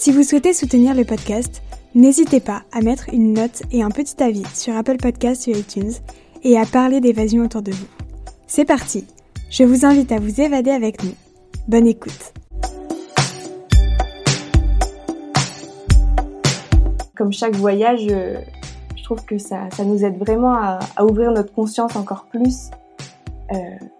[0.00, 1.62] Si vous souhaitez soutenir le podcast,
[1.94, 5.92] n'hésitez pas à mettre une note et un petit avis sur Apple Podcasts ou iTunes
[6.42, 7.86] et à parler d'évasion autour de vous.
[8.46, 9.06] C'est parti
[9.50, 11.12] Je vous invite à vous évader avec nous.
[11.68, 12.32] Bonne écoute
[17.14, 18.40] Comme chaque voyage, euh,
[18.96, 22.70] je trouve que ça, nous aide vraiment à, ouvrir notre conscience encore plus,
[23.52, 23.56] euh,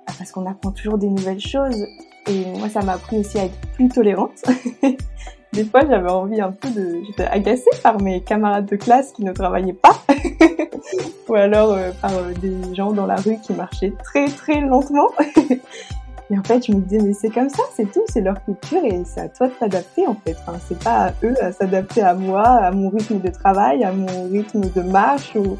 [0.06, 1.87] parce qu'on apprend toujours des nouvelles choses.
[2.26, 4.42] Et moi, ça m'a appris aussi à être plus tolérante.
[5.52, 7.01] des fois, j'avais envie un peu de...
[7.06, 10.01] J'étais agacée par mes camarades de classe qui ne travaillaient pas.
[11.29, 15.09] Ou alors euh, par euh, des gens dans la rue qui marchaient très très lentement.
[16.30, 18.84] et en fait, je me disais, mais c'est comme ça, c'est tout, c'est leur culture
[18.84, 20.37] et c'est à toi de t'adapter en fait.
[20.46, 23.93] Enfin, c'est pas à eux à s'adapter à moi, à mon rythme de travail, à
[23.93, 25.59] mon rythme de marche ou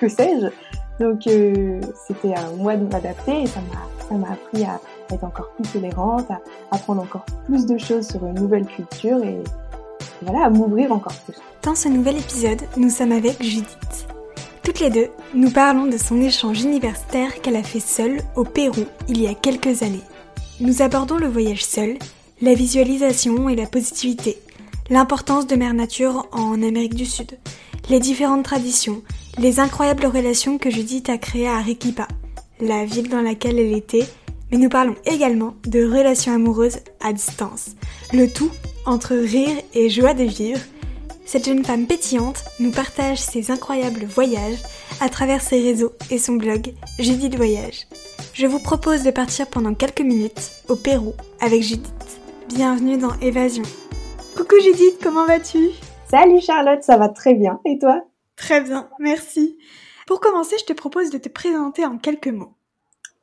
[0.00, 0.48] que sais-je.
[1.02, 5.24] Donc, euh, c'était à moi de m'adapter et ça m'a, ça m'a appris à être
[5.24, 9.38] encore plus tolérante, à apprendre encore plus de choses sur une nouvelle culture et
[10.22, 11.34] voilà, à m'ouvrir encore plus.
[11.62, 14.06] Dans ce nouvel épisode, nous sommes avec Judith.
[14.62, 18.84] Toutes les deux, nous parlons de son échange universitaire qu'elle a fait seule au Pérou
[19.08, 20.02] il y a quelques années.
[20.60, 21.96] Nous abordons le voyage seul,
[22.40, 24.38] la visualisation et la positivité,
[24.90, 27.38] l'importance de Mère Nature en Amérique du Sud,
[27.88, 29.02] les différentes traditions,
[29.38, 32.06] les incroyables relations que Judith a créées à Arequipa,
[32.60, 34.06] la ville dans laquelle elle était,
[34.52, 37.70] mais nous parlons également de relations amoureuses à distance,
[38.12, 38.50] le tout
[38.84, 40.60] entre rire et joie de vivre.
[41.24, 44.62] Cette jeune femme pétillante nous partage ses incroyables voyages
[45.00, 47.86] à travers ses réseaux et son blog Judith Voyage.
[48.34, 52.20] Je vous propose de partir pendant quelques minutes au Pérou avec Judith.
[52.48, 53.64] Bienvenue dans Évasion.
[54.36, 55.70] Coucou Judith, comment vas-tu?
[56.10, 57.60] Salut Charlotte, ça va très bien.
[57.64, 58.04] Et toi?
[58.36, 59.56] Très bien, merci.
[60.06, 62.52] Pour commencer, je te propose de te présenter en quelques mots.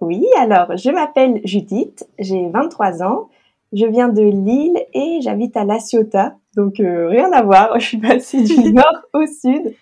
[0.01, 3.27] Oui, alors je m'appelle Judith, j'ai 23 ans,
[3.73, 7.85] je viens de Lille et j'habite à La Ciotat, donc euh, rien à voir, je
[7.85, 9.75] suis passée du nord au sud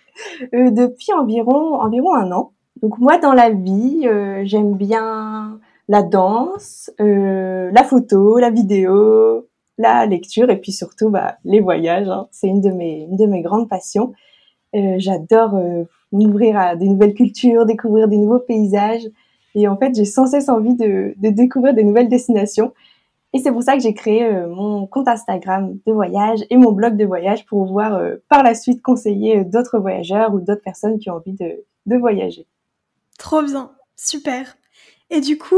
[0.54, 2.52] euh, depuis environ, environ un an.
[2.82, 5.58] Donc moi dans la vie, euh, j'aime bien
[5.88, 9.46] la danse, euh, la photo, la vidéo,
[9.78, 12.08] la lecture et puis surtout bah, les voyages.
[12.08, 12.26] Hein.
[12.30, 14.12] C'est une de mes, une de mes grandes passions.
[14.74, 15.58] Euh, J'adore
[16.12, 19.08] m'ouvrir à des nouvelles cultures, découvrir des nouveaux paysages.
[19.54, 22.72] Et en fait, j'ai sans cesse envie de, de, découvrir des nouvelles destinations.
[23.32, 26.72] Et c'est pour ça que j'ai créé euh, mon compte Instagram de voyage et mon
[26.72, 30.62] blog de voyage pour pouvoir euh, par la suite conseiller euh, d'autres voyageurs ou d'autres
[30.62, 32.46] personnes qui ont envie de, de, voyager.
[33.18, 34.56] Trop bien, super.
[35.10, 35.56] Et du coup,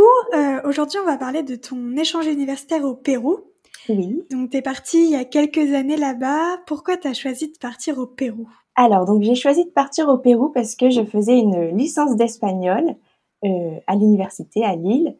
[0.64, 3.40] aujourd'hui, on va parler de ton échange universitaire au Pérou.
[3.88, 4.22] Oui.
[4.30, 6.58] Donc, tu es partie il y a quelques années là-bas.
[6.66, 8.48] Pourquoi tu as choisi de partir au Pérou?
[8.76, 12.94] Alors, donc j'ai choisi de partir au Pérou parce que je faisais une licence d'espagnol
[13.42, 15.16] à l'université à Lille.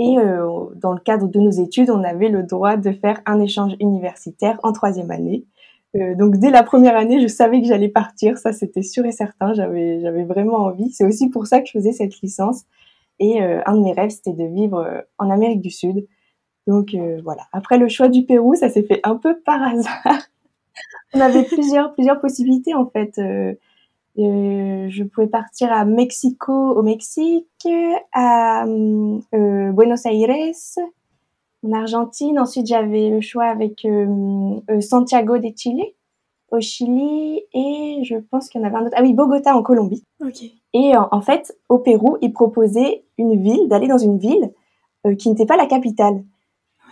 [0.00, 3.38] Et euh, dans le cadre de nos études, on avait le droit de faire un
[3.38, 5.44] échange universitaire en troisième année.
[5.94, 9.12] Euh, donc dès la première année, je savais que j'allais partir, ça c'était sûr et
[9.12, 9.52] certain.
[9.52, 10.90] J'avais j'avais vraiment envie.
[10.90, 12.64] C'est aussi pour ça que je faisais cette licence.
[13.18, 16.06] Et euh, un de mes rêves, c'était de vivre euh, en Amérique du Sud.
[16.66, 17.42] Donc euh, voilà.
[17.52, 20.22] Après le choix du Pérou, ça s'est fait un peu par hasard.
[21.14, 23.20] on avait plusieurs plusieurs possibilités en fait.
[24.18, 27.46] Euh, euh, je pouvais partir à Mexico, au Mexique,
[28.12, 30.86] à euh, Buenos Aires,
[31.62, 32.38] en Argentine.
[32.38, 35.84] Ensuite, j'avais le choix avec euh, Santiago de Chile,
[36.50, 38.96] au Chili, et je pense qu'il y en avait un autre.
[38.96, 40.04] Ah oui, Bogota en Colombie.
[40.24, 40.42] Ok.
[40.72, 44.52] Et en, en fait, au Pérou, ils proposaient une ville, d'aller dans une ville
[45.18, 46.22] qui n'était pas la capitale.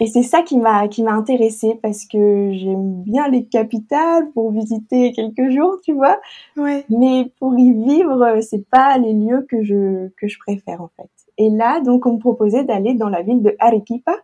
[0.01, 4.53] Et c'est ça qui m'a qui m'a intéressée parce que j'aime bien les capitales pour
[4.53, 6.19] visiter quelques jours, tu vois.
[6.57, 6.85] Ouais.
[6.89, 11.11] Mais pour y vivre, c'est pas les lieux que je que je préfère en fait.
[11.39, 14.17] Et là, donc, on me proposait d'aller dans la ville de Arequipa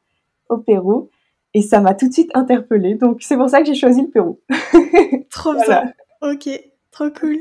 [0.48, 1.08] au Pérou,
[1.54, 2.96] et ça m'a tout de suite interpellée.
[2.96, 4.40] Donc, c'est pour ça que j'ai choisi le Pérou.
[5.30, 5.82] trop voilà.
[6.20, 6.32] bien.
[6.32, 6.48] Ok,
[6.90, 7.38] trop cool.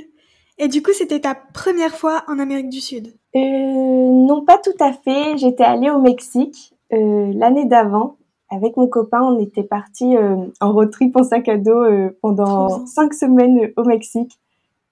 [0.59, 3.07] Et du coup, c'était ta première fois en Amérique du Sud?
[3.35, 5.37] Euh, Non, pas tout à fait.
[5.37, 8.17] J'étais allée au Mexique euh, l'année d'avant
[8.53, 12.09] avec mon copain, on était parti euh, en road trip en sac à dos euh,
[12.21, 14.39] pendant cinq semaines au Mexique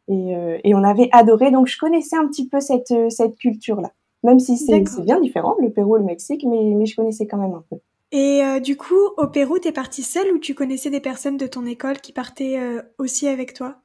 [0.07, 1.51] et, euh, et, on avait adoré.
[1.51, 3.91] Donc je connaissais un petit peu cette cette culture là,
[4.23, 7.37] même si c'est bien différent le Pérou et le Mexique, mais mais je connaissais quand
[7.37, 7.77] même un peu.
[8.13, 11.65] Et du coup, au Pérou, t'es partie seule ou tu connaissais des personnes de ton
[11.65, 12.59] école qui partaient
[12.97, 13.75] aussi avec toi?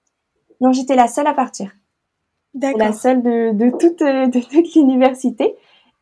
[0.61, 1.71] Non, j'étais la seule à partir.
[2.53, 2.81] D'accord.
[2.81, 5.55] La seule de, de toute, de toute l'université.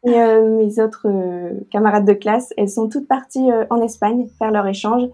[0.04, 4.26] Et euh, mes autres euh, camarades de classe, elles sont toutes parties euh, en Espagne
[4.38, 5.08] faire leur échange.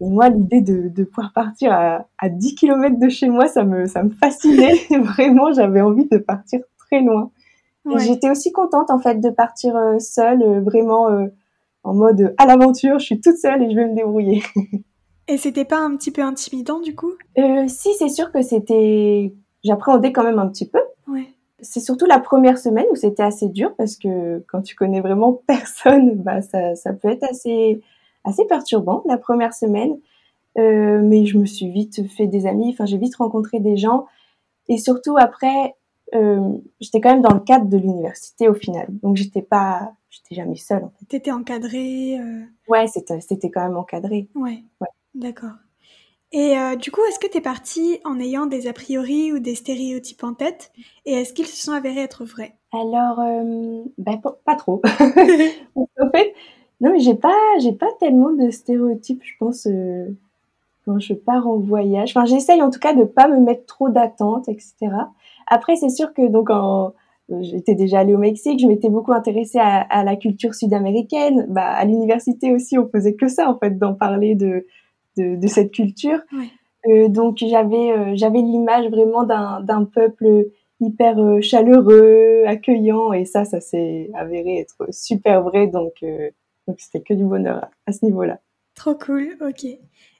[0.00, 3.64] Et moi, l'idée de, de, pouvoir partir à, à 10 km de chez moi, ça
[3.64, 4.74] me, ça me fascinait.
[4.90, 7.30] Vraiment, j'avais envie de partir très loin.
[7.90, 11.08] Et j'étais aussi contente, en fait, de partir seule, vraiment
[11.82, 14.40] en mode à l'aventure, je suis toute seule et je vais me débrouiller.
[15.26, 17.10] et c'était pas un petit peu intimidant, du coup?
[17.66, 19.34] Si, c'est sûr que c'était...
[19.64, 20.78] J'appréhendais quand même un petit peu.
[21.08, 21.26] Ouais
[21.62, 25.32] c'est surtout la première semaine où c'était assez dur parce que quand tu connais vraiment
[25.46, 27.80] personne, bah ça, ça peut être assez
[28.24, 29.98] assez perturbant la première semaine.
[30.58, 34.04] Euh, mais je me suis vite fait des amis, enfin j'ai vite rencontré des gens
[34.68, 35.74] et surtout après
[36.14, 40.34] euh, j'étais quand même dans le cadre de l'université au final, donc j'étais pas, j'étais
[40.34, 40.84] jamais seule.
[40.84, 41.06] En fait.
[41.08, 42.18] T'étais encadrée.
[42.18, 42.42] Euh...
[42.68, 44.28] Ouais, c'était c'était quand même encadré.
[44.34, 44.62] Ouais.
[44.82, 44.88] ouais.
[45.14, 45.54] D'accord.
[46.32, 49.38] Et euh, du coup, est-ce que tu es partie en ayant des a priori ou
[49.38, 50.72] des stéréotypes en tête?
[51.04, 52.54] Et est-ce qu'ils se sont avérés être vrais?
[52.72, 54.80] Alors, euh, ben, pas trop.
[55.76, 56.32] en fait,
[56.80, 60.06] non, mais j'ai pas, j'ai pas tellement de stéréotypes, je pense, euh,
[60.86, 62.12] quand je pars en voyage.
[62.16, 64.74] Enfin, j'essaye en tout cas de pas me mettre trop d'attentes, etc.
[65.48, 66.94] Après, c'est sûr que donc en
[67.40, 71.46] J'étais déjà allée au Mexique, je m'étais beaucoup intéressée à, à la culture sud-américaine.
[71.48, 74.66] Bah, à l'université aussi, on faisait que ça, en fait, d'en parler de,
[75.16, 76.20] de, de cette culture.
[76.88, 80.46] Euh, donc j'avais euh, j'avais l'image vraiment d'un peuple
[80.80, 85.66] hyper euh, chaleureux, accueillant, et ça, ça s'est avéré être super vrai.
[85.68, 86.04] Donc
[86.66, 88.40] donc c'était que du bonheur à, ce niveau-là.
[88.74, 89.66] Trop cool, ok.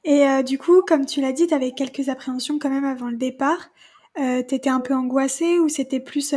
[0.05, 3.17] Et du coup, comme tu l'as dit, tu avais quelques appréhensions quand même avant le
[3.17, 3.71] départ.
[4.19, 6.35] Euh, T'étais un peu angoissée ou c'était plus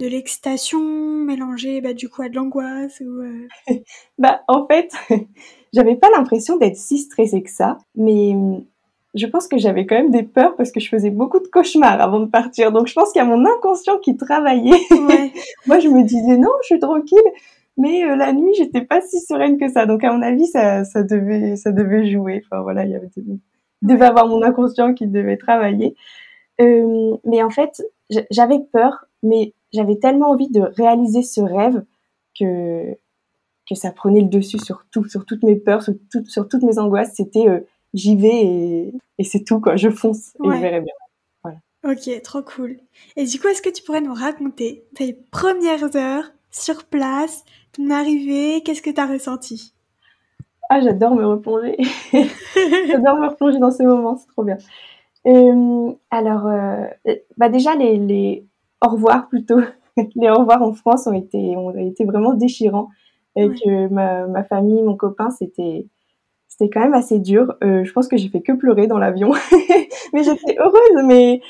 [0.00, 3.22] de l'excitation mélangée bah, du coup à de l'angoisse ou
[4.18, 4.92] Bah en fait,
[5.72, 8.64] J'avais pas l'impression d'être si stressée que ça, mais hum,
[9.14, 12.00] je pense que j'avais quand même des peurs parce que je faisais beaucoup de cauchemars
[12.00, 12.72] avant de partir.
[12.72, 14.80] Donc je pense qu'il y a mon inconscient qui travaillait.
[14.90, 15.32] Ouais.
[15.66, 17.18] Moi, je me disais non, je suis tranquille.
[17.76, 19.86] Mais euh, la nuit, j'étais pas si sereine que ça.
[19.86, 22.42] Donc à mon avis, ça, ça devait, ça devait jouer.
[22.44, 23.08] Enfin voilà, il y avait,
[23.82, 25.94] devait avoir mon inconscient qui devait travailler.
[26.60, 27.82] Euh, mais en fait,
[28.30, 31.84] j'avais peur, mais j'avais tellement envie de réaliser ce rêve
[32.38, 32.96] que
[33.68, 35.94] que ça prenait le dessus sur tout, sur toutes mes peurs, sur,
[36.26, 37.12] sur toutes mes angoisses.
[37.14, 37.60] C'était euh,
[37.94, 39.76] j'y vais et, et c'est tout, quoi.
[39.76, 40.94] Je fonce et je verrai bien.
[41.44, 41.58] Voilà.
[41.84, 42.78] Ok, trop cool.
[43.16, 47.90] Et du coup, est-ce que tu pourrais nous raconter tes premières heures sur place, ton
[47.90, 49.72] arrivée, qu'est-ce que tu as ressenti?
[50.68, 51.76] Ah, j'adore me replonger.
[52.12, 54.58] j'adore me replonger dans ces moments, c'est trop bien.
[55.26, 56.86] Euh, alors, euh,
[57.36, 58.46] bah déjà, les, les
[58.84, 59.60] au revoir plutôt.
[60.14, 62.88] les au revoir en France ont été, ont été vraiment déchirants
[63.36, 65.86] et que ma, ma, famille, mon copain, c'était
[66.48, 67.54] c'était quand même assez dur.
[67.62, 69.32] Euh, je pense que j'ai fait que pleurer dans l'avion,
[70.12, 71.04] mais j'étais heureuse.
[71.04, 71.40] Mais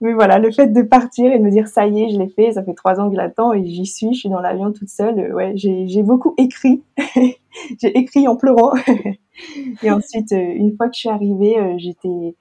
[0.00, 2.28] mais voilà, le fait de partir et de me dire ça y est, je l'ai
[2.28, 4.90] fait, ça fait trois ans que j'attends et j'y suis, je suis dans l'avion toute
[4.90, 5.18] seule.
[5.18, 6.82] Euh, ouais, j'ai beaucoup écrit,
[7.80, 8.74] j'ai écrit en pleurant.
[9.82, 12.36] et ensuite, euh, une fois que je suis arrivée, j'étais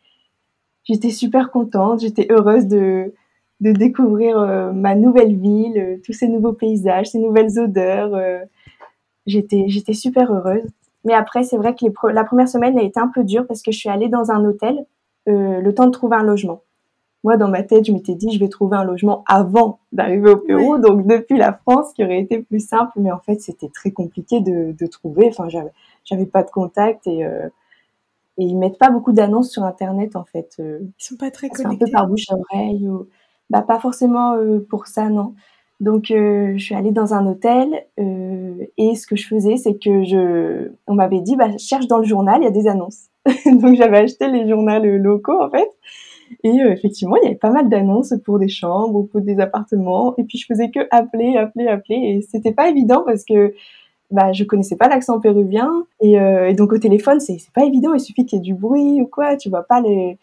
[0.83, 3.13] j'étais super contente, j'étais heureuse de
[3.61, 4.39] de découvrir
[4.73, 8.15] ma nouvelle ville, tous ces nouveaux paysages, ces nouvelles odeurs
[9.27, 10.65] j'étais j'étais super heureuse.
[11.03, 13.61] Mais après, c'est vrai que les la première semaine a été un peu dure parce
[13.61, 14.85] que je suis allée dans un hôtel
[15.29, 16.63] euh, le temps de trouver un logement.
[17.23, 20.37] Moi, dans ma tête, je m'étais dit, je vais trouver un logement avant d'arriver au
[20.37, 22.91] Pérou, donc depuis la France, qui aurait été plus simple.
[22.97, 25.27] Mais en fait, c'était très compliqué de, de trouver.
[25.27, 25.71] Enfin, j'avais,
[26.05, 27.47] j'avais pas de contact et, euh,
[28.37, 30.55] et ils mettent pas beaucoup d'annonces sur Internet, en fait.
[30.59, 31.83] Euh, ils sont pas très connectés.
[31.83, 32.87] Un peu par bouche à oreille.
[32.87, 33.07] Ou...
[33.49, 35.33] Bah, pas forcément euh, pour ça, non.
[35.79, 39.77] Donc, euh, je suis allée dans un hôtel euh, et ce que je faisais, c'est
[39.77, 43.09] que je, on m'avait dit, bah, cherche dans le journal, il y a des annonces.
[43.45, 45.69] Donc, j'avais acheté les journaux locaux en fait.
[46.43, 49.39] Et euh, effectivement, il y avait pas mal d'annonces pour des chambres ou pour des
[49.39, 50.15] appartements.
[50.17, 51.95] Et puis, je faisais que appeler, appeler, appeler.
[51.95, 53.53] Et c'était pas évident parce que
[54.11, 55.85] bah, je connaissais pas l'accent péruvien.
[56.01, 57.93] Et, euh, et, donc, au téléphone, c'est pas évident.
[57.93, 59.37] Il suffit qu'il y ait du bruit ou quoi.
[59.37, 60.17] Tu vois pas les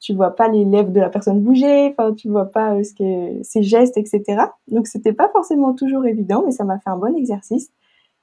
[0.00, 2.94] tu vois pas les lèvres de la personne bouger, enfin tu vois pas euh, ce
[2.94, 4.22] que ses gestes, etc.
[4.68, 7.70] Donc c'était pas forcément toujours évident, mais ça m'a fait un bon exercice.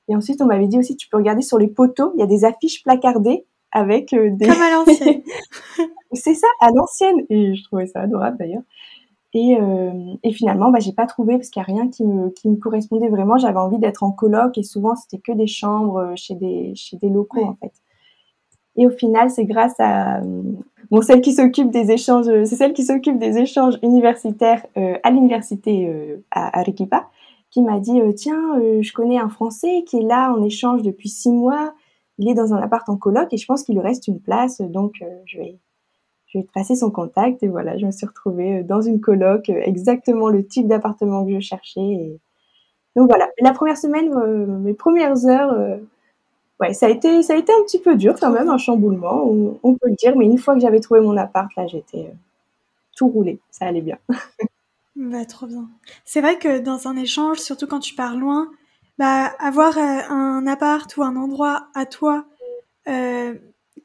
[0.08, 2.27] Et ensuite on m'avait dit aussi tu peux regarder sur les poteaux, il y a
[2.27, 4.48] des affiches placardées avec euh, des.
[4.48, 5.22] Comme à l'ancienne.
[6.13, 7.25] c'est ça, à l'ancienne.
[7.30, 8.62] Et je trouvais ça adorable d'ailleurs.
[9.36, 12.30] Et, euh, et finalement, bah, j'ai pas trouvé parce qu'il y a rien qui me,
[12.30, 13.38] qui me correspondait vraiment.
[13.38, 17.10] J'avais envie d'être en coloc et souvent c'était que des chambres chez des, chez des
[17.10, 17.74] locaux en fait.
[18.75, 20.22] Et au final, c'est grâce à
[20.93, 25.09] bon celle qui s'occupe des échanges, c'est celle qui s'occupe des échanges universitaires euh, à
[25.09, 27.09] l'université euh, à Arequipa,
[27.50, 31.31] qui m'a dit tiens, je connais un Français qui est là en échange depuis six
[31.31, 31.73] mois.
[32.19, 34.62] Il est dans un appart en coloc et je pense qu'il lui reste une place,
[34.62, 35.59] donc je vais
[36.27, 40.29] je vais tracer son contact et voilà, je me suis retrouvée dans une coloc, exactement
[40.29, 41.81] le type d'appartement que je cherchais.
[41.81, 42.19] Et...
[42.95, 44.12] Donc voilà, la première semaine,
[44.62, 45.79] mes premières heures,
[46.60, 49.25] ouais, ça a été, ça a été un petit peu dur quand même, un chamboulement,
[49.63, 50.15] on, peut le dire.
[50.15, 52.13] Mais une fois que j'avais trouvé mon appart, là, j'étais euh,
[52.95, 53.98] tout roulé, ça allait bien.
[54.95, 55.69] bah, trop bien.
[56.05, 58.51] C'est vrai que dans un échange, surtout quand tu pars loin,
[58.98, 62.25] bah, avoir euh, un appart ou un endroit à toi
[62.88, 63.36] euh,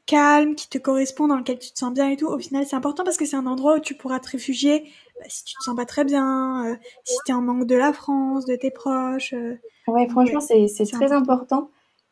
[0.05, 2.75] calme, qui te correspond, dans lequel tu te sens bien et tout, au final, c'est
[2.75, 5.63] important parce que c'est un endroit où tu pourras te réfugier bah, si tu te
[5.63, 9.35] sens pas très bien, si tu es en manque de la France, de tes proches.
[9.87, 11.69] ouais, franchement, c'est très important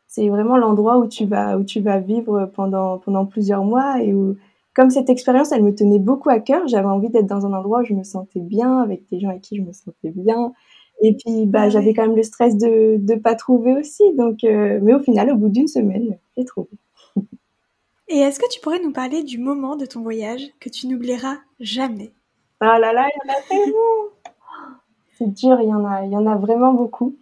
[0.08, 4.14] c'est vraiment l'endroit où tu vas où tu vas vivre pendant pendant plusieurs mois et
[4.14, 4.36] où
[4.74, 7.80] comme cette expérience elle me tenait beaucoup à cœur j'avais envie d'être dans un endroit
[7.82, 10.52] où je me sentais bien avec des gens avec qui je me sentais bien.
[11.00, 14.02] Et puis bah ah j'avais quand même le stress de de pas trouver aussi.
[14.14, 16.70] Donc euh, mais au final au bout d'une semaine j'ai trouvé.
[18.08, 21.36] Et est-ce que tu pourrais nous parler du moment de ton voyage que tu n'oublieras
[21.60, 22.12] jamais?
[22.60, 24.34] Ah là là il y en a tellement!
[25.18, 27.14] C'est dur il y en a il y en a vraiment beaucoup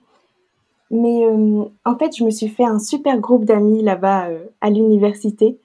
[0.91, 4.71] mais euh, en fait, je me suis fait un super groupe d'amis là-bas euh, à
[4.71, 5.59] l'université.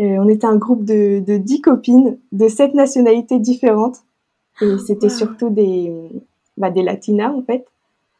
[0.00, 3.98] Euh, on était un groupe de, de 10 copines de sept nationalités différentes.
[4.60, 5.92] Et c'était surtout des,
[6.56, 7.66] bah, des latinas en fait.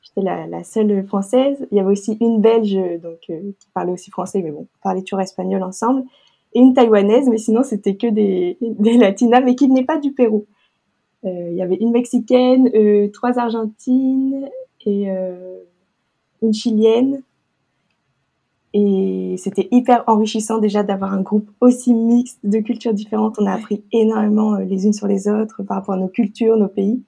[0.02, 1.66] J'étais la, la, seule française.
[1.70, 5.02] Il y avait aussi une belge donc qui parlait aussi français, mais bon, on parlait
[5.02, 6.02] toujours espagnol ensemble.
[6.52, 10.12] Et une taïwanaise, mais sinon c'était que des, des latinas, mais qui venaient pas du
[10.12, 10.44] Pérou.
[11.22, 12.68] il y avait une mexicaine,
[13.12, 14.48] trois argentines
[14.84, 15.08] et
[16.52, 17.22] chilienne.
[18.76, 23.36] Et c'était hyper enrichissant déjà d'avoir un groupe aussi mixte de cultures différentes.
[23.38, 26.56] On a appris énormément euh, les unes sur les autres par rapport à nos cultures,
[26.56, 27.00] nos pays.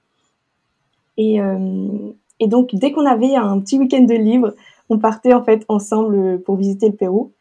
[1.17, 4.55] Et, euh, et donc, dès qu'on avait un petit week-end de libre,
[4.91, 7.33] on partait en fait ensemble pour visiter le Pérou.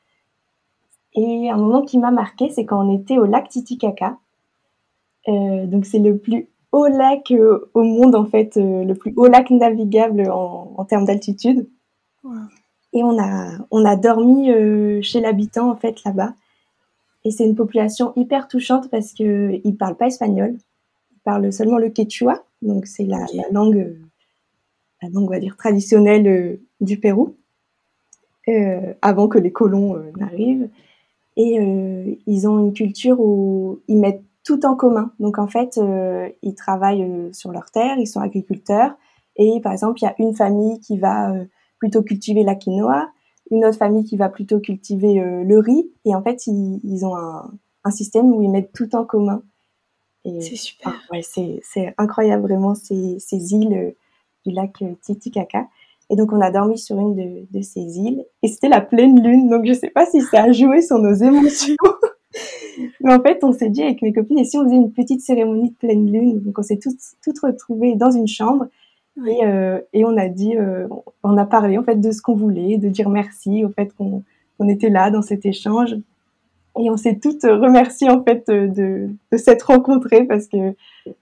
[1.13, 4.17] Et un moment qui m'a marqué, c'est quand on était au lac Titicaca.
[5.27, 7.31] Euh, donc, c'est le plus haut lac
[7.75, 11.69] au monde, en fait, le plus haut lac navigable en termes d'altitude.
[12.93, 16.33] Et on a, on a dormi euh, chez l'habitant, en fait, là-bas.
[17.25, 20.55] Et c'est une population hyper touchante parce qu'ils ne parlent pas espagnol.
[21.11, 22.43] Ils parlent seulement le quechua.
[22.61, 23.97] Donc, c'est la, langue,
[25.01, 27.35] la langue, on va dire, traditionnelle euh, du Pérou.
[28.47, 30.69] Euh, avant que les colons n'arrivent.
[31.35, 31.57] Et
[32.27, 35.11] ils ont une culture où ils mettent tout en commun.
[35.19, 35.77] Donc, en fait,
[36.43, 38.93] ils travaillent sur leur terre, ils sont agriculteurs.
[39.35, 41.33] Et par exemple, il y a une famille qui va
[41.85, 43.11] plutôt cultiver la quinoa,
[43.51, 45.87] une autre famille qui va plutôt cultiver euh, le riz.
[46.03, 47.51] Et en fait, ils, ont un,
[47.83, 49.43] un, système où ils mettent tout en commun.
[50.25, 50.93] C'est super.
[50.95, 53.91] Ah, ouais, c'est incroyable vraiment ces, ces îles euh,
[54.47, 55.67] du lac euh, Titicaca.
[56.09, 58.25] Et donc, on a dormi sur une de, de ces îles.
[58.41, 59.47] Et c'était la pleine lune.
[59.47, 61.75] Donc, je sais pas si ça a joué sur nos émotions.
[63.01, 65.21] Mais en fait, on s'est dit avec mes copines, et si on faisait une petite
[65.21, 66.41] cérémonie de pleine lune?
[66.41, 68.65] Donc, on s'est toutes, toutes retrouvées dans une chambre.
[69.17, 70.87] Et, euh, et, on a dit, euh,
[71.23, 74.23] on a parlé en fait de ce qu'on voulait, de dire merci au fait qu'on
[74.67, 75.95] était là dans cet échange.
[76.77, 80.75] Et on s'est toutes remerciées en fait de, de s'être rencontrées parce que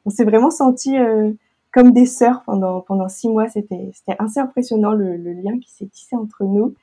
[0.06, 1.32] on s'est vraiment senti euh,
[1.72, 3.48] comme des sœurs pendant pendant six mois.
[3.50, 6.74] C'était c'était assez impressionnant le, le lien qui s'est tissé entre nous.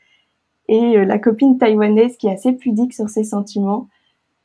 [0.69, 3.89] Et euh, la copine taïwanaise qui est assez pudique sur ses sentiments,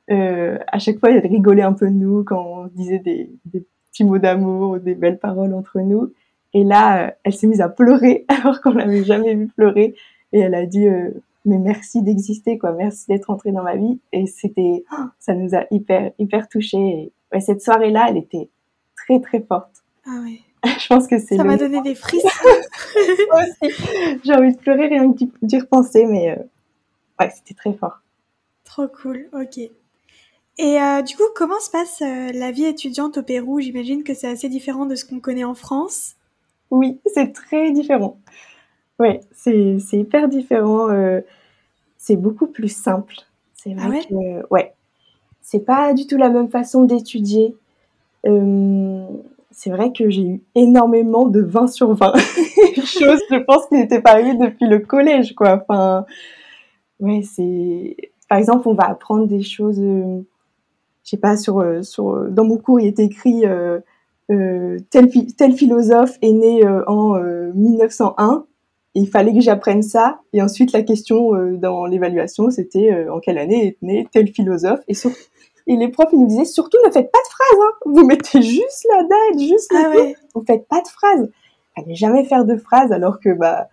[0.09, 3.63] euh, à chaque fois elle rigolait un peu de nous quand on disait des, des
[3.91, 6.11] petits mots d'amour, des belles paroles entre nous.
[6.55, 9.93] Et là, euh, elle s'est mise à pleurer alors qu'on l'avait jamais vu pleurer.
[10.31, 11.11] Et elle a dit euh,
[11.43, 13.99] mais merci d'exister quoi, merci d'être entrée dans ma vie.
[14.13, 17.11] Et c'était, oh, ça nous a hyper hyper touchés.
[17.33, 18.49] Et, cette soirée là, elle était
[18.95, 19.83] très très forte.
[20.05, 20.39] Ah ouais.
[20.79, 21.35] Je pense que c'est.
[21.35, 22.27] Ça m'a donné des frissons.
[23.31, 23.73] Moi aussi.
[24.23, 26.41] J'ai envie de pleurer rien que d'y repenser, mais euh,
[27.19, 27.99] ouais, c'était très fort.
[28.63, 29.27] Trop cool.
[29.33, 29.57] Ok.
[30.57, 33.59] Et euh, du coup, comment se passe euh, la vie étudiante au Pérou?
[33.59, 36.15] J'imagine que c'est assez différent de ce qu'on connaît en France.
[36.75, 38.17] Oui, c'est très différent.
[38.99, 40.89] Oui, c'est hyper différent.
[40.89, 41.21] Euh,
[41.97, 43.15] c'est beaucoup plus simple.
[43.53, 44.05] C'est vrai ah ouais?
[44.43, 44.73] que, ouais,
[45.41, 47.55] c'est pas du tout la même façon d'étudier.
[48.27, 49.05] Euh,
[49.51, 52.13] c'est vrai que j'ai eu énormément de 20 sur 20.
[52.83, 55.63] Chose, je pense, qui n'était pas arrivée depuis le collège, quoi.
[55.67, 56.05] Enfin,
[56.99, 57.95] ouais, c'est,
[58.27, 60.19] par exemple, on va apprendre des choses, euh,
[61.05, 63.79] je sais pas, sur, sur, dans mon cours, il est écrit, euh,
[64.31, 67.19] euh, tel, tel, philosophe est né euh, en
[67.53, 68.33] 1901.
[68.33, 68.39] Euh,
[68.95, 70.19] il fallait que j'apprenne ça.
[70.33, 74.79] Et ensuite, la question dans l'évaluation, c'était en quelle année est né tel philosophe.
[74.87, 74.93] Et,
[75.67, 77.59] et les profs, ils nous disaient surtout ne faites pas de phrases.
[77.61, 77.73] Hein.
[77.85, 81.29] Vous mettez juste la date, juste la ah Vous faites pas de phrases.
[81.75, 83.67] fallait jamais faire de phrases, alors que bah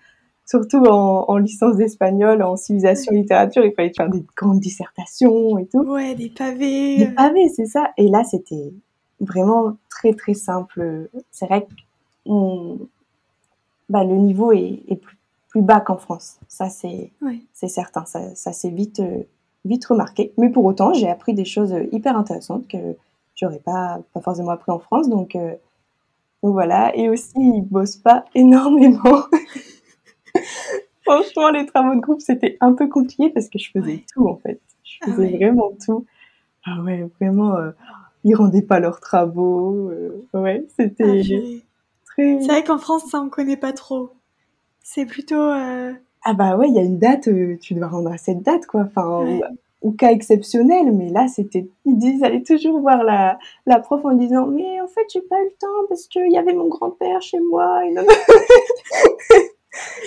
[0.44, 5.66] surtout en, en licence d'espagnol, en civilisation littérature, il fallait faire des grandes dissertations et
[5.66, 5.82] tout.
[5.82, 6.98] Ouais, des pavés.
[6.98, 7.90] Des pavés, c'est ça.
[7.96, 8.72] Et là, c'était
[9.22, 11.08] vraiment très très simple.
[11.30, 11.72] C'est vrai que
[13.88, 15.16] bah, le niveau est, est plus,
[15.48, 16.38] plus, bas qu'en France.
[16.48, 17.10] Ça, c'est
[17.52, 18.04] certain.
[18.04, 19.22] Ça, ça s'est vite, euh,
[19.64, 20.32] vite remarqué.
[20.38, 22.96] Mais pour autant, j'ai appris des choses hyper intéressantes que
[23.34, 25.08] j'aurais pas, pas forcément appris en France.
[25.08, 25.54] Donc, euh,
[26.42, 26.94] donc voilà.
[26.96, 29.24] Et aussi, ils bossent pas énormément.
[31.04, 34.04] Franchement, les travaux de groupe, c'était un peu compliqué parce que je faisais Ouais.
[34.14, 34.60] tout, en fait.
[34.84, 35.36] Je Ah faisais ouais.
[35.36, 36.06] vraiment tout.
[36.64, 37.72] Ah ouais, vraiment, euh,
[38.24, 39.90] ils rendaient pas leurs travaux.
[39.90, 41.62] euh, ouais, Ah, c'était purée.
[42.06, 42.40] très...
[42.40, 44.10] C'est vrai qu'en France, ça, on connaît pas trop.
[44.82, 45.34] C'est plutôt.
[45.40, 45.92] euh,
[46.24, 48.66] Ah bah ouais, il y a une date, euh, tu dois rendre à cette date,
[48.66, 48.82] quoi.
[48.82, 49.40] Enfin, Ouais.
[49.82, 51.68] ou, ou cas exceptionnel, mais là, c'était...
[51.84, 55.20] Ils disent, ils allaient toujours voir la, la prof en disant «Mais en fait, j'ai
[55.22, 58.02] pas eu le temps parce qu'il y avait mon grand-père chez moi.» et non,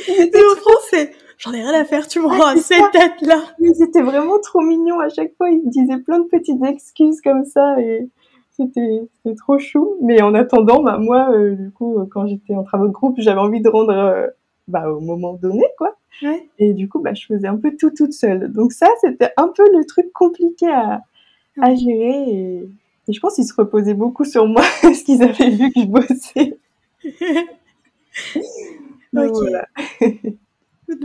[0.08, 1.12] en France, c'est.
[1.38, 3.42] J'en ai rien à faire, tu me rends à c'est cette date-là.
[3.60, 5.00] Ils étaient vraiment trop mignons.
[5.00, 8.10] À chaque fois, ils disaient plein de petites excuses comme ça et
[8.52, 9.98] c'était c'était trop chou.
[10.02, 13.40] Mais en attendant, bah, moi, euh, du coup, quand j'étais en travaux de groupe, j'avais
[13.40, 14.28] envie de rendre euh,
[14.68, 15.96] bah, au moment donné, quoi.
[16.22, 16.48] Ouais.
[16.60, 18.52] Et du coup, bah, je faisais un peu tout toute seule.
[18.52, 21.02] Donc ça, c'était un peu le truc compliqué à,
[21.76, 22.30] gérer.
[22.30, 22.70] Et,
[23.08, 25.88] et je pense qu'ils se reposaient beaucoup sur moi parce qu'ils avaient vu que je
[25.88, 26.58] bossais.
[29.14, 29.68] Donc, voilà.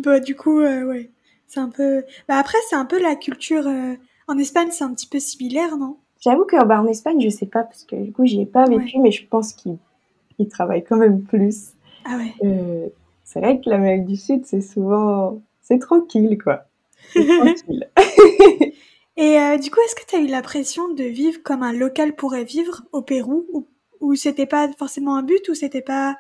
[0.03, 1.11] Bah, du coup, euh, ouais.
[1.47, 2.05] C'est un peu.
[2.29, 3.67] Bah, après, c'est un peu la culture.
[3.67, 3.95] euh,
[4.29, 5.97] En Espagne, c'est un petit peu similaire, non?
[6.21, 8.67] J'avoue que bah, en Espagne, je sais pas parce que du coup, j'y ai pas
[8.67, 9.79] vécu, mais je pense qu'ils
[10.39, 11.71] ils travaillent quand même plus.
[12.05, 12.35] Ah ouais.
[12.45, 12.89] Euh,
[13.25, 16.65] c'est vrai que l'Amérique du Sud, c'est souvent, c'est tranquille, quoi.
[17.13, 17.89] C'est tranquille.
[19.17, 22.15] Et euh, du coup, est-ce que tu as eu l'impression de vivre comme un local
[22.15, 23.67] pourrait vivre au Pérou ou,
[24.01, 26.17] ou c'était pas forcément un but ou c'était pas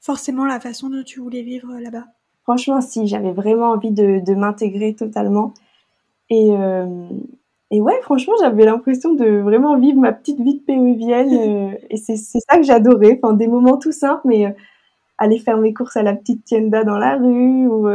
[0.00, 2.06] forcément la façon dont tu voulais vivre euh, là-bas?
[2.48, 5.52] Franchement, si, j'avais vraiment envie de, de m'intégrer totalement.
[6.30, 6.86] Et, euh,
[7.70, 11.28] et ouais, franchement, j'avais l'impression de vraiment vivre ma petite vie de péruvienne.
[11.74, 13.20] euh, et c'est c'est ça que j'adorais.
[13.22, 14.50] Enfin, des moments tout simples, mais euh,
[15.18, 17.86] aller faire mes courses à la petite tienda dans la rue ou,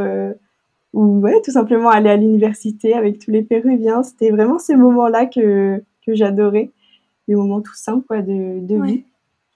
[0.93, 4.03] ou ouais, tout simplement aller à l'université avec tous les Péruviens.
[4.03, 6.69] C'était vraiment ces moments-là que, que j'adorais.
[7.27, 8.87] Des moments tout simples, quoi, de, de Ouais.
[8.87, 9.03] vie.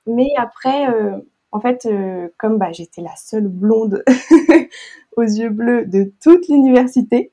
[0.08, 0.88] Mais après,
[1.52, 4.04] en fait, euh, comme bah, j'étais la seule blonde
[5.18, 7.32] aux yeux bleus de toute l'université,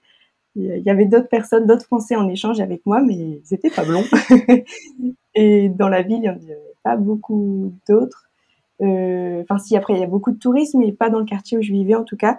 [0.57, 3.85] il y avait d'autres personnes, d'autres Français en échange avec moi, mais ils n'étaient pas
[3.85, 4.05] blonds.
[5.35, 8.31] Et dans la ville, il n'y en avait pas beaucoup d'autres.
[8.81, 11.59] Euh, Enfin, si, après, il y a beaucoup de tourisme, mais pas dans le quartier
[11.59, 12.38] où je vivais, en tout cas.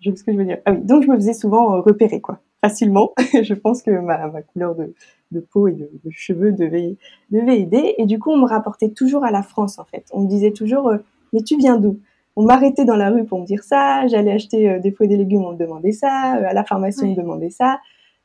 [0.00, 0.58] Je sais ce que je veux dire.
[0.64, 3.12] Ah oui, donc je me faisais souvent euh, repérer, quoi, facilement.
[3.42, 6.96] je pense que ma, couleur de, peau et de, cheveux devait,
[7.30, 7.94] devait aider.
[7.98, 10.06] Et du coup, on me rapportait toujours à la France, en fait.
[10.12, 10.92] On me disait toujours,
[11.36, 12.00] mais tu viens d'où?
[12.36, 14.06] On m'arrêtait dans la rue pour me dire ça.
[14.08, 16.38] J'allais acheter euh, des fruits et des légumes, on me demandait ça.
[16.38, 17.78] Euh, à la pharmacie, on me demandait ça.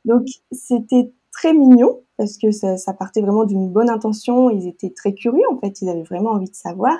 [0.06, 4.50] Donc, c'était très mignon parce que ça, ça partait vraiment d'une bonne intention.
[4.50, 5.82] Ils étaient très curieux, en fait.
[5.82, 6.96] Ils avaient vraiment envie de savoir.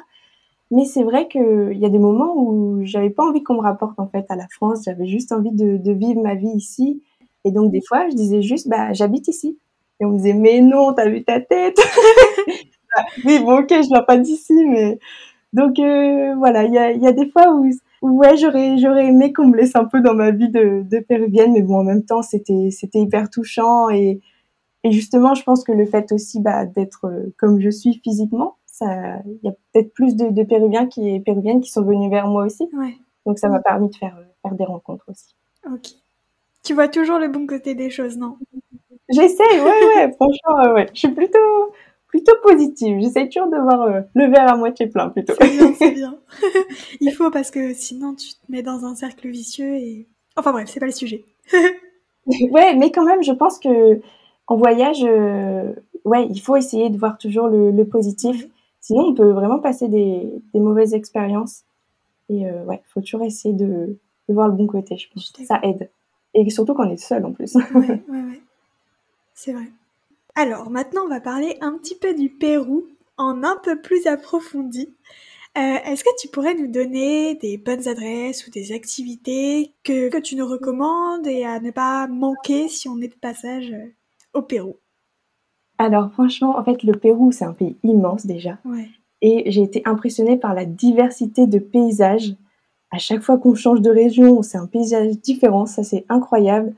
[0.71, 3.99] Mais c'est vrai qu'il y a des moments où j'avais pas envie qu'on me rapporte
[4.01, 4.83] en fait à la France.
[4.87, 7.03] J'avais juste envie de, de vivre ma vie ici.
[7.45, 9.59] Et donc des fois, je disais juste, bah j'habite ici.
[10.01, 11.77] Et on me disait, mais non, t'as vu ta tête?
[12.97, 14.99] Bah, Oui, bon, ok, je viens pas d'ici, mais
[15.53, 17.71] donc euh, voilà, il y a, il y a des fois où,
[18.03, 20.99] où, ouais, j'aurais j'aurais aimé qu'on me laisse un peu dans ma vie de, de
[21.01, 24.21] péruvienne, mais bon, en même temps, c'était c'était hyper touchant et
[24.85, 28.57] et justement, je pense que le fait aussi bah, d'être euh, comme je suis physiquement,
[28.67, 32.27] ça, il y a peut-être plus de, de Péruviens qui, péruviennes qui sont venus vers
[32.29, 32.69] moi aussi.
[32.75, 35.37] Ouais, Donc ça m'a permis de faire, faire des rencontres aussi.
[35.67, 35.89] ok.
[36.65, 38.39] Tu vois toujours le bon côté des choses, non?
[39.11, 40.89] J'essaye, ouais, ouais, franchement, ouais.
[40.95, 41.39] Je suis plutôt,
[42.13, 43.01] plutôt positive.
[43.01, 45.33] J'essaye toujours de voir euh, le verre à moitié plein plutôt.
[45.41, 46.19] C'est bien, c'est bien.
[47.01, 50.07] Il faut parce que sinon tu te mets dans un cercle vicieux et...
[50.37, 51.25] Enfin bref, c'est pas le sujet.
[52.27, 54.01] ouais, mais quand même, je pense que
[54.47, 55.73] en voyage, euh,
[56.05, 58.47] ouais, il faut essayer de voir toujours le, le positif.
[58.81, 61.63] Sinon, on peut vraiment passer des, des mauvaises expériences.
[62.29, 63.99] Et euh, ouais, faut toujours essayer de,
[64.29, 65.33] de voir le bon côté, je pense.
[65.39, 65.91] Je Ça aide.
[66.35, 67.55] Et surtout quand on est seul en plus.
[67.55, 68.41] Ouais, ouais, ouais.
[69.35, 69.67] C'est vrai.
[70.35, 72.85] Alors, maintenant, on va parler un petit peu du Pérou
[73.19, 74.89] en un peu plus approfondi.
[75.59, 80.17] Euh, Est-ce que tu pourrais nous donner des bonnes adresses ou des activités que, que
[80.19, 83.93] tu nous recommandes et à ne pas manquer si on est de passage euh,
[84.33, 84.77] au Pérou?
[85.77, 88.59] Alors franchement, en fait, le Pérou, c'est un pays immense déjà.
[88.65, 88.89] Ouais.
[89.21, 92.35] Et j'ai été impressionnée par la diversité de paysages.
[92.91, 95.67] À chaque fois qu'on change de région, c'est un paysage différent.
[95.67, 96.75] Ça, c'est incroyable.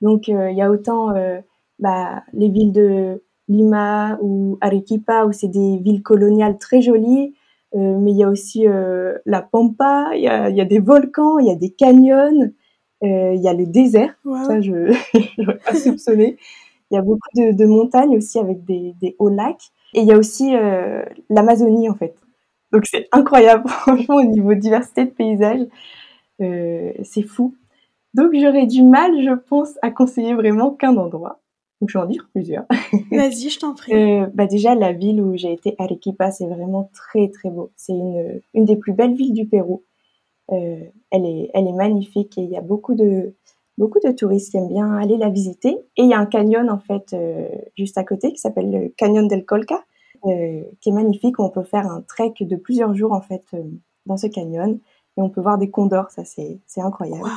[0.00, 1.40] Donc, euh, il y a autant euh,
[1.78, 7.34] bah, les villes de Lima ou Arequipa, où c'est des villes coloniales très jolies.
[7.74, 10.78] Euh, mais il y a aussi euh, la pampa, il y a, y a, des
[10.78, 12.52] volcans, il y a des canyons,
[13.02, 14.14] euh, il y a le désert.
[14.46, 14.92] Ça, je
[15.38, 16.36] n'aurais pas soupçonné.
[16.90, 19.70] Il y a beaucoup de, de, montagnes aussi avec des, des, hauts lacs.
[19.94, 20.54] Et il y a aussi
[21.30, 22.14] l'Amazonie, en fait.
[22.72, 25.66] Donc c'est incroyable, franchement, au niveau diversité de paysages.
[26.38, 27.56] c'est fou.
[28.12, 31.40] Donc j'aurais du mal, je pense, à conseiller vraiment qu'un endroit.
[31.84, 32.64] Donc je vais en dire plusieurs.
[33.12, 33.92] Vas-y, je t'en prie.
[33.92, 37.72] Euh, bah déjà, la ville où j'ai été, Arequipa, c'est vraiment très très beau.
[37.76, 39.82] C'est une, une des plus belles villes du Pérou.
[40.50, 43.34] Euh, elle, est, elle est magnifique et il y a beaucoup de,
[43.76, 45.76] beaucoup de touristes qui aiment bien aller la visiter.
[45.98, 48.88] Et il y a un canyon en fait euh, juste à côté qui s'appelle le
[48.96, 49.84] Canyon del Colca,
[50.22, 51.38] qui est magnifique.
[51.38, 53.44] On peut faire un trek de plusieurs jours en fait
[54.06, 54.80] dans ce canyon
[55.18, 56.08] et on peut voir des condors.
[56.08, 57.28] Ça c'est incroyable.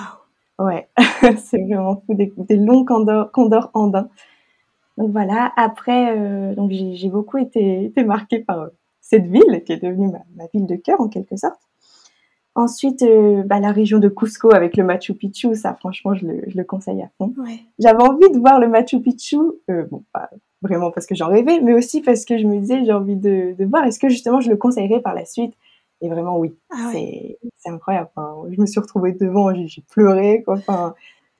[0.58, 0.88] Ouais,
[1.38, 4.08] c'est vraiment fou, des, des longs condors, condors andins.
[4.98, 8.68] Donc voilà, après, euh, donc j'ai beaucoup été, été marquée par euh,
[9.02, 11.60] cette ville qui est devenue ma, ma, ville de cœur en quelque sorte.
[12.56, 16.42] Ensuite, euh, bah, la région de Cusco avec le Machu Picchu, ça franchement, je le,
[16.48, 17.34] je le conseille à fond.
[17.38, 17.60] Ouais.
[17.78, 20.30] J'avais envie de voir le Machu Picchu, bon, pas
[20.64, 23.54] vraiment parce que j'en rêvais, mais aussi parce que je me disais, j'ai envie de,
[23.56, 25.54] de voir, est-ce que justement je le conseillerais par la suite?
[26.02, 26.56] Et vraiment, oui.
[26.72, 27.38] Ah ouais.
[27.58, 28.10] C'est incroyable.
[28.16, 30.44] Enfin, je me suis retrouvée devant, j'ai pleuré.
[30.44, 30.56] Quoi.
[30.56, 30.94] Enfin,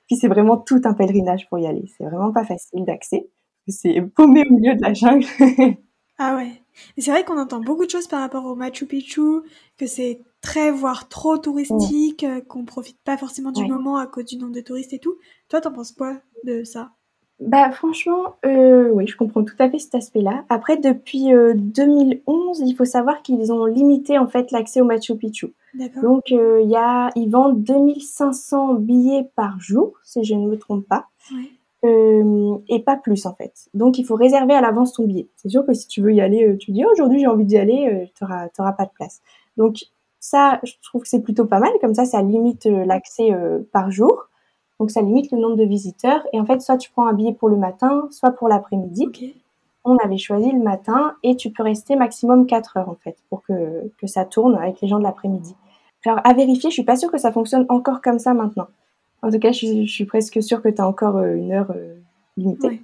[0.06, 1.84] puis c'est vraiment tout un pèlerinage pour y aller.
[1.96, 3.28] C'est vraiment pas facile d'accès.
[3.68, 5.26] C'est paumé au milieu de la jungle.
[6.18, 6.52] ah ouais.
[6.96, 9.40] Mais c'est vrai qu'on entend beaucoup de choses par rapport au Machu Picchu,
[9.76, 12.42] que c'est très, voire trop touristique, ouais.
[12.46, 13.68] qu'on profite pas forcément du ouais.
[13.68, 15.16] moment à cause du nombre de touristes et tout.
[15.48, 16.92] Toi, t'en penses quoi de ça?
[17.40, 20.44] Bah franchement, euh, oui, je comprends tout à fait cet aspect-là.
[20.48, 25.14] Après, depuis euh, 2011, il faut savoir qu'ils ont limité en fait l'accès au Machu
[25.16, 25.54] Picchu.
[26.02, 30.58] Donc il euh, y a, ils vendent 2500 billets par jour, si je ne me
[30.58, 31.48] trompe pas, ouais.
[31.84, 33.68] Et pas plus en fait.
[33.74, 35.28] Donc il faut réserver à l'avance ton billet.
[35.36, 37.56] C'est sûr que si tu veux y aller, tu dis oh, aujourd'hui j'ai envie d'y
[37.56, 39.20] aller, tu n'auras pas de place.
[39.56, 39.76] Donc
[40.20, 41.70] ça, je trouve que c'est plutôt pas mal.
[41.80, 43.30] Comme ça, ça limite l'accès
[43.72, 44.28] par jour.
[44.80, 46.24] Donc ça limite le nombre de visiteurs.
[46.32, 49.06] Et en fait, soit tu prends un billet pour le matin, soit pour l'après-midi.
[49.08, 49.36] Okay.
[49.84, 53.42] On avait choisi le matin et tu peux rester maximum 4 heures en fait pour
[53.42, 55.56] que, que ça tourne avec les gens de l'après-midi.
[56.04, 58.68] Alors à vérifier, je suis pas sûre que ça fonctionne encore comme ça maintenant.
[59.22, 61.72] En tout cas, je, suis, je suis presque sûre que tu as encore une heure
[61.74, 61.94] euh,
[62.36, 62.68] limitée.
[62.68, 62.80] Ouais.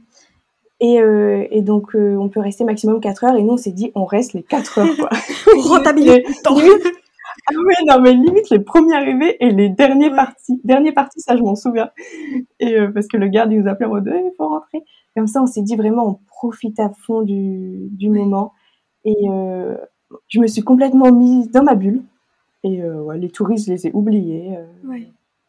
[0.80, 3.36] Et, euh, et, donc, euh, on peut rester maximum 4 heures.
[3.36, 4.96] Et nous, on s'est dit, on reste les 4 heures.
[4.96, 5.10] Quoi.
[5.68, 6.56] Rentabilité temps.
[7.46, 10.16] Ah oui, non, mais limite les premiers arrivés et les derniers ouais.
[10.16, 10.60] partis.
[10.64, 11.90] Derniers partis, ça, je m'en souviens.
[12.60, 14.82] Et euh, parce que le garde, il nous appelait en mode, il faut rentrer.
[15.16, 18.18] Comme ça, on s'est dit vraiment, on profite à fond du, du ouais.
[18.18, 18.52] moment.
[19.04, 19.76] Et euh,
[20.28, 22.02] je me suis complètement mise dans ma bulle.
[22.62, 24.58] Et euh, ouais, les touristes, je les ai oubliés.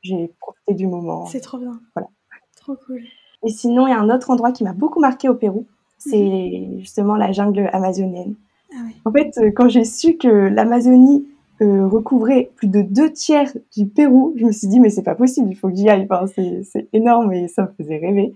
[0.05, 1.25] J'ai profité du moment.
[1.25, 1.79] C'est trop bien.
[1.95, 2.09] Voilà.
[2.55, 3.01] Trop cool.
[3.43, 5.65] Et sinon, il y a un autre endroit qui m'a beaucoup marqué au Pérou.
[5.97, 6.79] C'est mmh.
[6.79, 8.35] justement la jungle amazonienne.
[8.71, 8.95] Ah ouais.
[9.05, 11.25] En fait, quand j'ai su que l'Amazonie
[11.61, 15.15] euh, recouvrait plus de deux tiers du Pérou, je me suis dit mais c'est pas
[15.15, 16.07] possible, il faut que j'y aille.
[16.09, 18.35] Enfin, c'est énorme et ça me faisait rêver.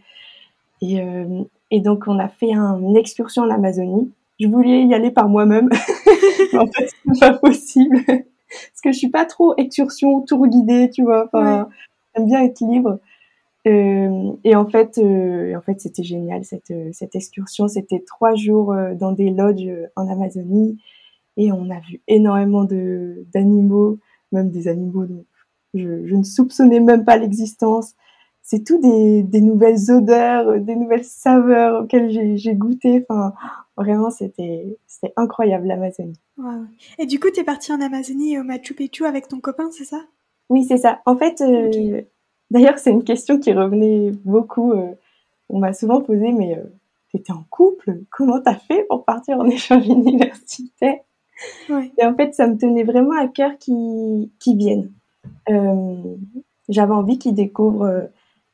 [0.82, 4.10] Et, euh, et donc on a fait un, une excursion en Amazonie.
[4.40, 7.98] Je voulais y aller par moi-même, mais en fait c'est pas possible
[8.50, 11.26] parce que je suis pas trop excursion, tour guidé, tu vois.
[11.26, 11.70] Enfin, ouais.
[12.16, 13.00] j'aime bien être libre.
[13.68, 17.68] Euh, et en fait, euh, en fait, c'était génial cette cette excursion.
[17.68, 20.78] C'était trois jours euh, dans des lodges en Amazonie
[21.38, 24.00] et on a vu énormément de d'animaux,
[24.32, 25.26] même des animaux dont
[25.74, 27.96] je, je ne soupçonnais même pas l'existence.
[28.42, 33.06] C'est tout des, des nouvelles odeurs, des nouvelles saveurs auxquelles j'ai goûté.
[33.08, 33.34] Enfin,
[33.80, 36.20] vraiment, c'était c'était incroyable l'Amazonie.
[36.38, 36.66] Wow.
[36.98, 39.86] Et du coup, tu es partie en Amazonie au Machu Picchu avec ton copain, c'est
[39.86, 40.02] ça?
[40.50, 41.02] Oui, c'est ça.
[41.06, 42.08] En fait, euh, okay.
[42.52, 44.74] d'ailleurs, c'est une question qui revenait beaucoup.
[44.74, 44.92] Euh,
[45.50, 46.64] on m'a souvent posé, mais euh,
[47.10, 48.02] tu étais en couple?
[48.12, 51.00] Comment t'as fait pour partir en échange universitaire?
[51.70, 51.92] Ouais.
[51.98, 54.92] Et en fait, ça me tenait vraiment à cœur qu'ils qu viennent.
[55.50, 56.16] Euh,
[56.68, 58.10] J'avais envie qu'ils découvrent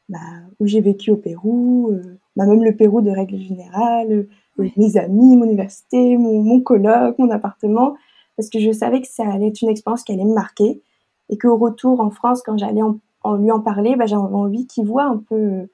[0.07, 0.19] bah,
[0.59, 1.91] où j'ai vécu au Pérou,
[2.35, 7.29] bah, même le Pérou de règle générale, mes amis, mon université, mon, mon colloque, mon
[7.29, 7.95] appartement,
[8.37, 10.81] parce que je savais que ça allait être une expérience qui allait me marquer
[11.29, 14.67] et qu'au retour en France, quand j'allais en, en, lui en parler, bah, j'avais envie
[14.67, 15.67] qu'il voit un peu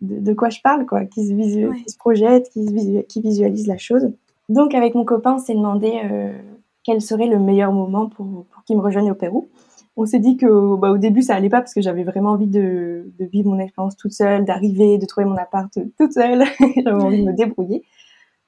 [0.00, 1.76] de, de, quoi je parle, quoi, qu'il se, visu ouais.
[1.76, 4.10] qu se projette, qu'il visu qu visualise la chose.
[4.48, 6.36] Donc, avec mon copain, on s'est demandé euh,
[6.82, 9.48] quel serait le meilleur moment pour, pour qu'il me rejoigne au Pérou.
[9.96, 12.48] On s'est dit que bah, au début, ça allait pas parce que j'avais vraiment envie
[12.48, 16.42] de, de vivre mon expérience toute seule, d'arriver, de trouver mon appart toute seule.
[16.76, 17.84] j'avais envie de me débrouiller.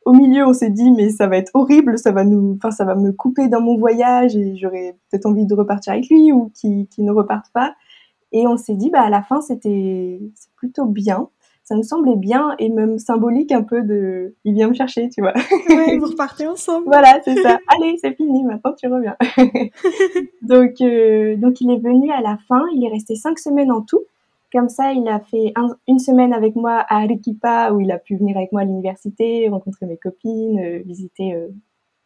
[0.06, 2.84] Au milieu, on s'est dit mais ça va être horrible, ça va nous, enfin ça
[2.84, 6.52] va me couper dans mon voyage et j'aurais peut-être envie de repartir avec lui ou
[6.54, 7.74] qu'il qu ne reparte pas.
[8.30, 10.20] Et on s'est dit bah à la fin c'était
[10.54, 11.28] plutôt bien.
[11.64, 15.20] ça me semblait bien et même symbolique un peu de, il vient me chercher, tu
[15.20, 15.34] vois.
[15.68, 16.86] Ouais, vous repartez ensemble.
[16.86, 17.58] voilà, c'est ça.
[17.76, 19.16] Allez, c'est fini, maintenant tu reviens.
[20.42, 23.82] donc, euh, donc il est venu à la fin, il est resté cinq semaines en
[23.82, 24.04] tout.
[24.56, 25.52] Comme ça, il a fait
[25.86, 29.48] une semaine avec moi à Arequipa où il a pu venir avec moi à l'université,
[29.48, 31.48] rencontrer mes copines, euh, visiter euh,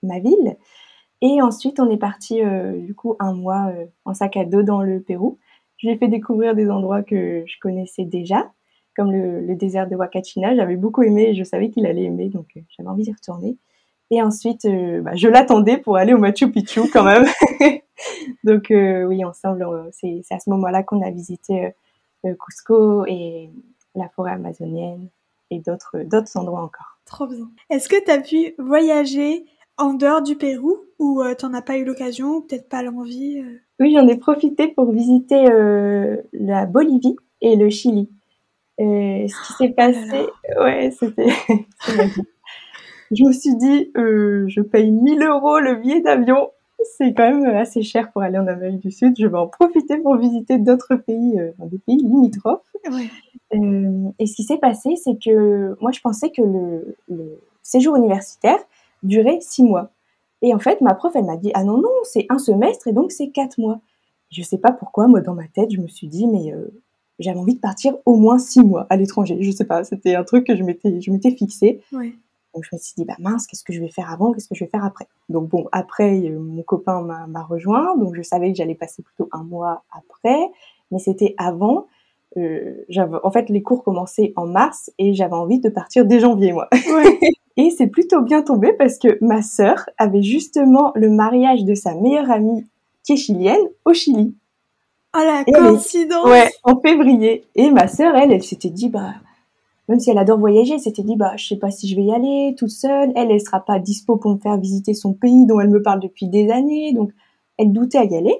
[0.02, 0.56] ma ville.
[1.22, 2.40] Et ensuite, on est parti
[2.78, 3.70] du coup un mois
[4.06, 5.38] en sac à dos dans le Pérou.
[5.76, 8.50] Je lui ai fait découvrir des endroits que je connaissais déjà
[8.96, 10.54] comme le, désert de Wakachina.
[10.54, 13.56] J'avais beaucoup aimé et je savais qu'il allait aimer, donc euh, j'avais envie d'y retourner.
[14.10, 17.26] Et ensuite, euh, bah, je l'attendais pour aller au Machu Picchu quand même.
[18.44, 21.72] donc euh, oui, ensemble, c'est à ce moment-là qu'on a visité
[22.22, 23.50] Cusco et
[23.94, 25.08] la forêt amazonienne
[25.50, 27.00] et d'autres d'autres endroits encore.
[27.06, 27.50] Trop bien.
[27.70, 29.44] Est-ce que tu as pu voyager
[29.78, 33.42] en dehors du Pérou ou tu n'en as pas eu l'occasion, peut-être pas l'envie
[33.80, 35.44] Oui, j'en ai profité pour visiter
[36.32, 38.10] la Bolivie et le Chili.
[38.80, 40.26] Et ce qui s'est oh passé,
[40.58, 41.28] ouais, c'était.
[43.10, 46.50] je me suis dit, euh, je paye 1000 euros le billet d'avion.
[46.96, 49.14] C'est quand même assez cher pour aller en Amérique du Sud.
[49.18, 52.60] Je vais en profiter pour visiter d'autres pays, euh, des pays limitrophes.
[52.90, 53.10] Ouais.
[53.54, 57.96] Euh, et ce qui s'est passé, c'est que moi, je pensais que le, le, séjour
[57.96, 58.58] universitaire
[59.02, 59.90] durait six mois.
[60.42, 62.92] Et en fait, ma prof, elle m'a dit, ah non, non, c'est un semestre et
[62.92, 63.80] donc c'est quatre mois.
[64.30, 66.68] Je sais pas pourquoi, moi, dans ma tête, je me suis dit, mais euh,
[67.18, 69.38] j'avais envie de partir au moins six mois à l'étranger.
[69.40, 71.82] Je sais pas, c'était un truc que je m'étais, je m'étais fixé.
[72.54, 74.54] Donc je me suis dit, bah mince, qu'est-ce que je vais faire avant, qu'est-ce que
[74.54, 75.06] je vais faire après?
[75.28, 79.28] Donc bon, après, euh, mon copain m'a rejoint, donc je savais que j'allais passer plutôt
[79.32, 80.50] un mois après,
[80.90, 81.86] mais c'était avant.
[82.36, 82.84] Euh,
[83.22, 86.68] en fait, les cours commençaient en mars et j'avais envie de partir dès janvier, moi.
[87.56, 91.94] et c'est plutôt bien tombé parce que ma sœur avait justement le mariage de sa
[91.94, 92.66] meilleure amie
[93.04, 94.34] qui est chilienne au Chili.
[95.16, 97.44] Oh la coïncidence Ouais, en février.
[97.56, 99.14] Et ma sœur, elle, elle s'était dit, bah,
[99.90, 102.04] même si elle adore voyager, elle s'était dit, bah, je sais pas si je vais
[102.04, 103.10] y aller toute seule.
[103.16, 105.98] Elle, elle sera pas dispo pour me faire visiter son pays dont elle me parle
[105.98, 106.92] depuis des années.
[106.92, 107.10] Donc,
[107.58, 108.36] elle doutait à y aller.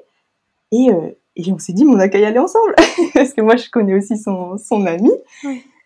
[0.71, 2.73] Et, euh, et on s'est dit, mais on a qu'à y aller ensemble.
[3.15, 5.11] Parce que moi, je connais aussi son, son ami.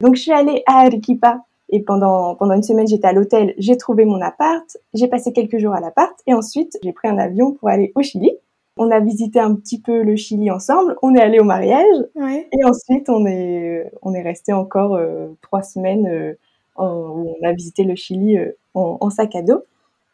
[0.02, 1.40] Donc, je suis allée à Arequipa.
[1.70, 5.56] Et pendant, pendant une semaine, j'étais à l'hôtel, j'ai trouvé mon appart, j'ai passé quelques
[5.56, 8.30] jours à l'appart, et ensuite, j'ai pris un avion pour aller au Chili.
[8.76, 10.96] On a visité un petit peu le Chili ensemble.
[11.02, 11.96] On est allé au mariage.
[12.16, 16.34] Et ensuite, on est, on est resté encore euh, trois semaines euh,
[16.76, 19.62] où on a visité le Chili euh, en, sac à dos.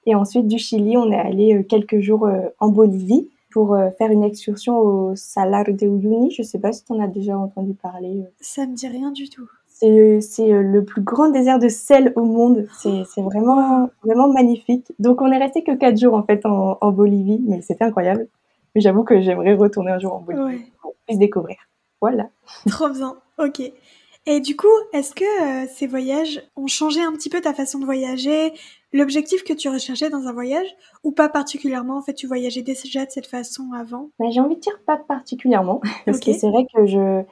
[0.05, 4.79] Et ensuite, du Chili, on est allé quelques jours en Bolivie pour faire une excursion
[4.79, 6.31] au Salar de Uyuni.
[6.31, 8.25] Je sais pas si tu en as déjà entendu parler.
[8.41, 9.49] Ça me dit rien du tout.
[9.67, 12.67] C'est le plus grand désert de sel au monde.
[12.83, 14.93] C'est vraiment, vraiment magnifique.
[14.99, 18.27] Donc, on est resté que quatre jours en fait en, en Bolivie, mais c'était incroyable.
[18.75, 21.57] Mais j'avoue que j'aimerais retourner un jour en Bolivie pour plus découvrir.
[22.01, 22.29] Voilà.
[22.69, 23.17] Trop bien.
[23.39, 23.61] Ok.
[24.27, 25.25] Et du coup, est-ce que
[25.65, 28.53] euh, ces voyages ont changé un petit peu ta façon de voyager,
[28.93, 30.67] l'objectif que tu recherchais dans un voyage,
[31.05, 31.97] ou pas particulièrement?
[31.97, 34.11] En fait, tu voyageais déjà de cette façon avant?
[34.19, 37.23] Bah, J'ai envie de dire pas particulièrement, parce que c'est vrai que je,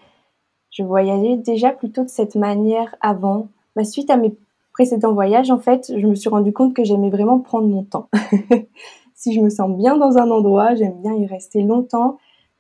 [0.71, 3.49] je voyageais déjà plutôt de cette manière avant.
[3.77, 4.35] Bah, suite à mes
[4.73, 8.09] précédents voyages, en fait, je me suis rendu compte que j'aimais vraiment prendre mon temps.
[9.19, 12.19] si je me sens bien dans un endroit, j'aime bien y rester longtemps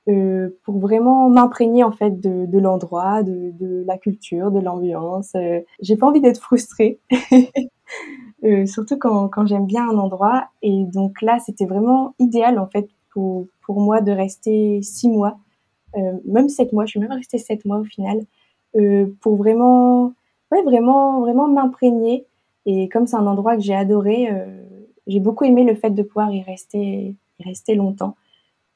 [0.09, 5.31] euh, pour vraiment m'imprégner en fait de, l'endroit, de, la culture, de l'ambiance.
[5.37, 6.99] Euh, j'ai pas envie d'être frustrée,
[8.45, 10.49] euh, surtout quand, quand j'aime bien un endroit.
[10.63, 15.39] Et donc là, c'était vraiment idéal en fait pour, pour moi de rester six mois,
[15.97, 16.87] euh, même sept mois.
[16.87, 18.21] Je suis même restée sept mois au final
[19.21, 20.13] pour vraiment,
[20.53, 22.27] ouais, vraiment, vraiment m'imprégner.
[22.67, 24.29] Et comme c'est un endroit que j'ai adoré,
[25.09, 28.15] j'ai beaucoup aimé le fait de pouvoir y rester, y rester longtemps.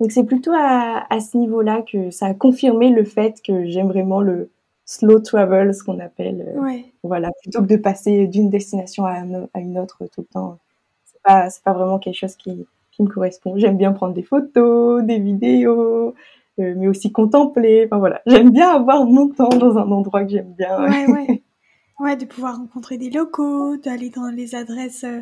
[0.00, 3.88] Donc c'est plutôt à, à ce niveau-là que ça a confirmé le fait que j'aime
[3.88, 4.50] vraiment le
[4.84, 6.54] slow travel, ce qu'on appelle.
[6.56, 6.84] Euh, ouais.
[7.04, 9.22] Voilà, plutôt que de passer d'une destination à,
[9.54, 10.58] à, une autre tout le temps.
[11.04, 13.56] C'est pas, pas vraiment quelque chose qui, qui me correspond.
[13.56, 16.14] J'aime bien prendre des photos, des vidéos,
[16.58, 17.86] euh, mais aussi contempler.
[17.86, 20.82] Enfin voilà, j'aime bien avoir mon temps dans un endroit que j'aime bien.
[20.82, 21.42] Ouais, ouais.
[22.00, 25.20] Ouais, de pouvoir rencontrer des locaux, d'aller dans les adresses euh,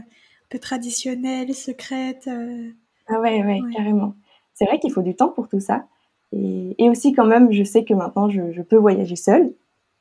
[0.51, 2.29] peu traditionnelle, secrète.
[2.29, 2.71] Euh.
[3.09, 4.15] Ah ouais, ouais, carrément.
[4.55, 5.87] C'est vrai qu'il faut du temps pour tout ça.
[6.33, 9.53] Et, et, aussi quand même, je sais que maintenant, je, je peux voyager seule.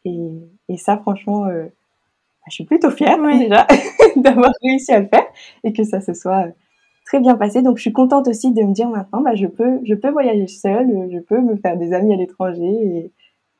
[0.05, 0.31] Et,
[0.67, 3.65] et ça, franchement, euh, bah, je suis plutôt fière déjà
[4.15, 5.25] d'avoir réussi à le faire
[5.63, 6.47] et que ça se soit
[7.05, 7.61] très bien passé.
[7.61, 10.47] Donc, je suis contente aussi de me dire maintenant, bah, je peux, je peux voyager
[10.47, 13.11] seule, je peux me faire des amis à l'étranger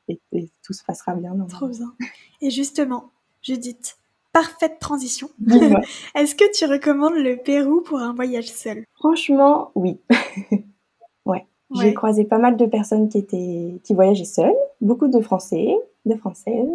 [0.08, 1.36] et, et, tout se passera bien.
[1.50, 1.94] Trop bien.
[2.42, 3.98] Et justement, Judith,
[4.34, 5.30] parfaite transition.
[6.16, 8.84] Est-ce que tu recommandes le Pérou pour un voyage seul?
[8.96, 10.00] Franchement, oui.
[11.26, 11.46] ouais.
[11.76, 16.16] J'ai croisé pas mal de personnes qui étaient qui voyageaient seules, beaucoup de Français, de
[16.16, 16.70] Françaises.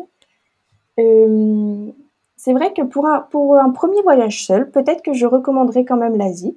[1.01, 1.91] Euh,
[2.37, 5.97] c'est vrai que pour un, pour un premier voyage seul, peut-être que je recommanderais quand
[5.97, 6.57] même l'Asie.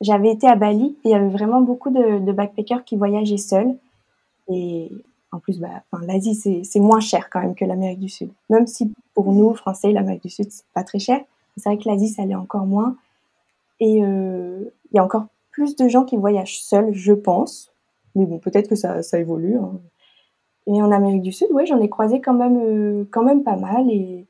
[0.00, 3.36] J'avais été à Bali et il y avait vraiment beaucoup de, de backpackers qui voyageaient
[3.36, 3.76] seuls.
[4.48, 4.90] Et
[5.32, 8.30] en plus, bah, l'Asie, c'est moins cher quand même que l'Amérique du Sud.
[8.48, 11.20] Même si pour nous, Français, l'Amérique du Sud, c'est pas très cher.
[11.56, 12.96] C'est vrai que l'Asie, ça l'est encore moins.
[13.80, 17.72] Et euh, il y a encore plus de gens qui voyagent seuls, je pense.
[18.14, 19.56] Mais bon, peut-être que ça, ça évolue.
[19.56, 19.80] Hein.
[20.66, 23.56] Et en Amérique du Sud, ouais, j'en ai croisé quand même, euh, quand même pas
[23.56, 23.90] mal.
[23.90, 24.26] Et,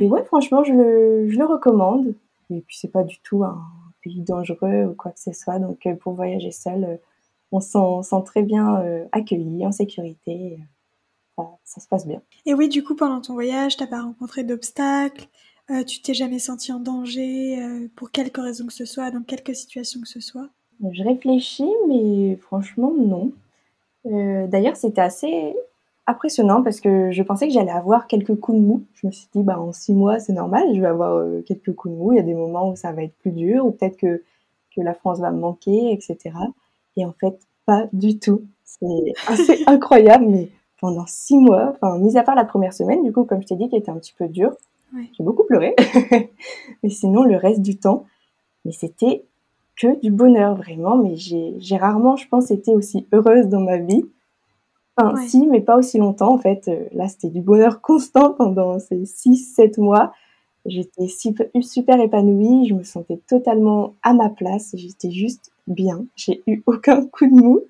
[0.00, 2.14] et ouais, franchement, je le, je le recommande.
[2.50, 3.62] Et puis, c'est pas du tout un
[4.02, 5.58] pays dangereux ou quoi que ce soit.
[5.58, 6.98] Donc, euh, pour voyager seul,
[7.52, 10.58] on s'en sent très bien euh, accueilli, en sécurité.
[11.36, 12.20] Ça, ça, se passe bien.
[12.46, 15.28] Et oui, du coup, pendant ton voyage, t'as pas rencontré d'obstacles
[15.70, 19.22] euh, Tu t'es jamais senti en danger euh, pour quelque raison que ce soit, dans
[19.22, 20.48] quelque situation que ce soit?
[20.90, 23.32] Je réfléchis, mais franchement, non.
[24.06, 25.54] Euh, D'ailleurs, c'était assez
[26.06, 28.84] impressionnant parce que je pensais que j'allais avoir quelques coups de mou.
[28.94, 31.74] Je me suis dit, bah, en six mois, c'est normal, je vais avoir euh, quelques
[31.74, 32.12] coups de mou.
[32.12, 34.22] Il y a des moments où ça va être plus dur, ou peut-être que,
[34.74, 36.32] que la France va me manquer, etc.
[36.96, 38.42] Et en fait, pas du tout.
[38.64, 40.48] C'est assez incroyable, mais
[40.80, 43.56] pendant six mois, enfin, mis à part la première semaine, du coup, comme je t'ai
[43.56, 44.50] dit, qui était un petit peu dur,
[44.94, 45.08] ouais.
[45.16, 45.74] j'ai beaucoup pleuré.
[46.82, 48.04] mais sinon, le reste du temps,
[48.64, 49.24] mais c'était
[49.76, 50.96] que du bonheur, vraiment.
[50.96, 54.04] Mais j'ai rarement, je pense, été aussi heureuse dans ma vie.
[54.96, 55.26] Enfin, ouais.
[55.26, 56.68] si, mais pas aussi longtemps, en fait.
[56.68, 60.12] Euh, là, c'était du bonheur constant pendant ces six, sept mois.
[60.66, 66.62] J'étais super épanouie, je me sentais totalement à ma place, j'étais juste bien, j'ai eu
[66.66, 67.62] aucun coup de mou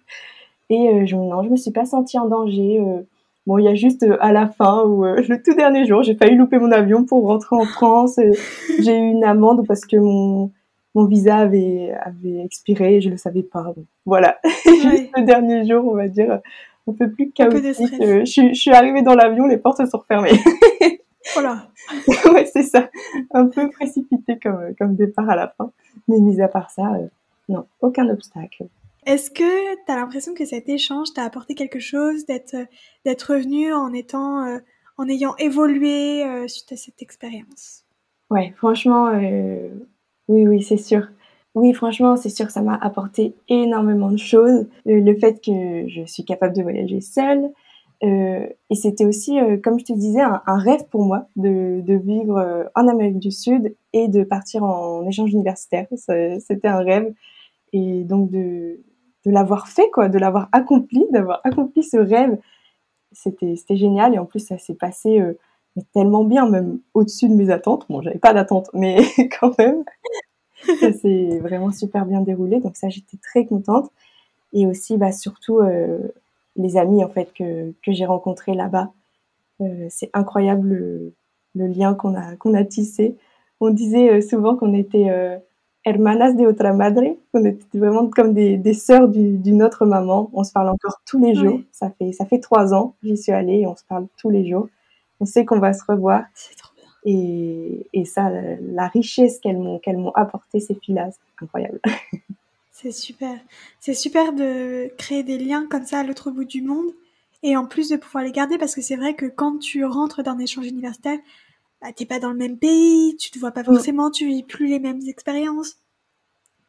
[0.73, 2.81] et euh, je, non, je me suis pas sentie en danger.
[2.81, 3.03] Euh,
[3.47, 6.15] bon, il y a juste euh, à la fin euh, le tout dernier jour, j'ai
[6.15, 8.19] failli louper mon avion pour rentrer en France.
[8.81, 10.51] j'ai eu une amende parce que mon
[10.95, 13.75] mon visa avait avait expiré, et je le savais pas.
[14.07, 14.53] Voilà, ouais.
[14.65, 16.41] juste le dernier jour, on va dire,
[16.87, 17.95] un peu plus chaotique.
[18.01, 20.39] je, je suis arrivée dans l'avion, les portes se sont refermées.
[21.35, 21.69] Voilà.
[22.33, 22.91] ouais, c'est ça.
[23.33, 25.71] Un peu précipité comme, comme départ à la fin.
[26.09, 26.93] Mais mis à part ça,
[27.53, 28.67] non, aucun obstacle.
[29.05, 32.55] Est-ce que tu as l'impression que cet échange t'a apporté quelque chose, d'être
[33.05, 34.59] d'être revenu en étant euh,
[34.97, 37.85] en ayant évolué euh, suite à cette expérience?
[38.31, 39.69] Ouais, franchement, euh,
[40.29, 41.09] oui, oui, c'est sûr.
[41.55, 44.67] Oui, franchement, c'est sûr que ça m'a apporté énormément de choses.
[44.87, 47.51] Le, fait que je suis capable de voyager seule,
[48.01, 52.69] et c'était aussi, comme je te disais, un, un rêve pour moi de, de vivre
[52.75, 55.87] en Amérique du Sud et de partir en échange universitaire.
[56.41, 57.13] C'était un rêve.
[57.73, 58.81] Et donc de,
[59.25, 62.39] de l'avoir fait, quoi, de l'avoir accompli, d'avoir accompli ce rêve,
[63.13, 64.15] c'était génial.
[64.15, 65.35] Et en plus, ça s'est passé euh,
[65.93, 67.87] tellement bien, même au-dessus de mes attentes.
[67.89, 68.99] Bon, j'avais pas d'attente, mais
[69.41, 69.85] quand même,
[70.81, 72.61] ça s'est vraiment super bien déroulé.
[72.61, 73.91] Donc ça, j'étais très contente.
[74.53, 75.99] Et aussi, bah, surtout, euh,
[76.57, 78.93] les amis en fait que, que j'ai rencontrés là-bas.
[79.61, 81.15] Euh, c'est incroyable le,
[81.55, 83.17] le lien qu'on a qu'on a tissé.
[83.61, 85.41] On disait souvent qu'on était
[85.85, 90.31] hermanas de otra madre, qu'on était vraiment comme des, des sœurs d'une autre maman.
[90.33, 91.57] On se parle encore tous les jours.
[91.57, 91.67] Oui.
[91.73, 94.49] Ça fait ça fait trois ans j'y suis allée et on se parle tous les
[94.49, 94.69] jours.
[95.21, 96.25] On sait qu'on va se revoir.
[96.35, 96.89] C'est trop bien.
[97.05, 101.81] Et, et ça, la, la richesse qu'elles m'ont qu'elles m'ont apporté ces filles-là, c'est incroyable.
[102.75, 103.39] C'est super.
[103.79, 106.91] C'est super de créer des liens comme ça à l'autre bout du monde
[107.45, 110.23] et en plus de pouvoir les garder parce que c'est vrai que quand tu rentres
[110.23, 111.19] dans un échange universitaire,
[111.83, 114.67] bah, t'es pas dans le même pays, tu te vois pas forcément, tu vis plus
[114.67, 115.77] les mêmes expériences,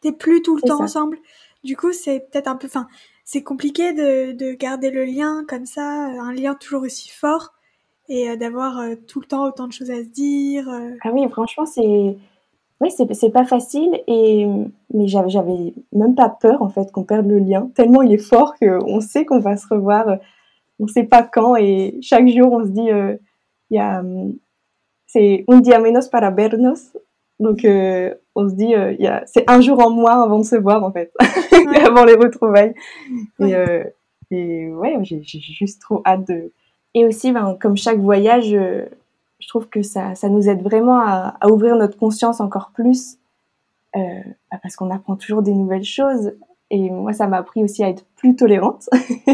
[0.01, 0.83] t'es plus tout le temps ça.
[0.83, 1.17] ensemble.
[1.63, 2.87] Du coup, c'est peut-être un peu, enfin,
[3.23, 7.53] c'est compliqué de, de garder le lien comme ça, un lien toujours aussi fort
[8.09, 10.67] et euh, d'avoir euh, tout le temps autant de choses à se dire.
[10.67, 10.91] Euh.
[11.03, 12.17] Ah oui, franchement, c'est
[12.81, 14.45] oui, c'est pas facile et
[14.93, 18.55] mais j'avais même pas peur en fait qu'on perde le lien tellement il est fort
[18.59, 20.17] qu'on sait qu'on va se revoir
[20.79, 23.15] on sait pas quand et chaque jour on se dit euh,
[23.69, 24.03] il y a
[25.13, 26.97] c'est un día menos para vernos
[27.39, 30.55] donc euh, on se dit euh, a c'est un jour en moins avant de se
[30.55, 31.11] voir en fait
[31.51, 31.81] ouais.
[31.81, 32.73] avant les retrouvailles
[33.39, 33.83] et, euh,
[34.31, 36.51] et ouais j'ai juste trop hâte de
[36.93, 41.35] et aussi ben, comme chaque voyage je trouve que ça, ça nous aide vraiment à,
[41.41, 43.17] à ouvrir notre conscience encore plus
[43.95, 43.99] euh,
[44.51, 46.33] bah, parce qu'on apprend toujours des nouvelles choses.
[46.69, 48.89] Et moi, ça m'a appris aussi à être plus tolérante.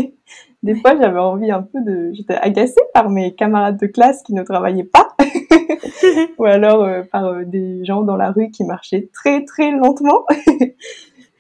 [0.63, 2.11] des fois, j'avais envie un peu de...
[2.13, 5.09] J'étais agacée par mes camarades de classe qui ne travaillaient pas.
[6.37, 10.25] Ou alors euh, par euh, des gens dans la rue qui marchaient très, très lentement.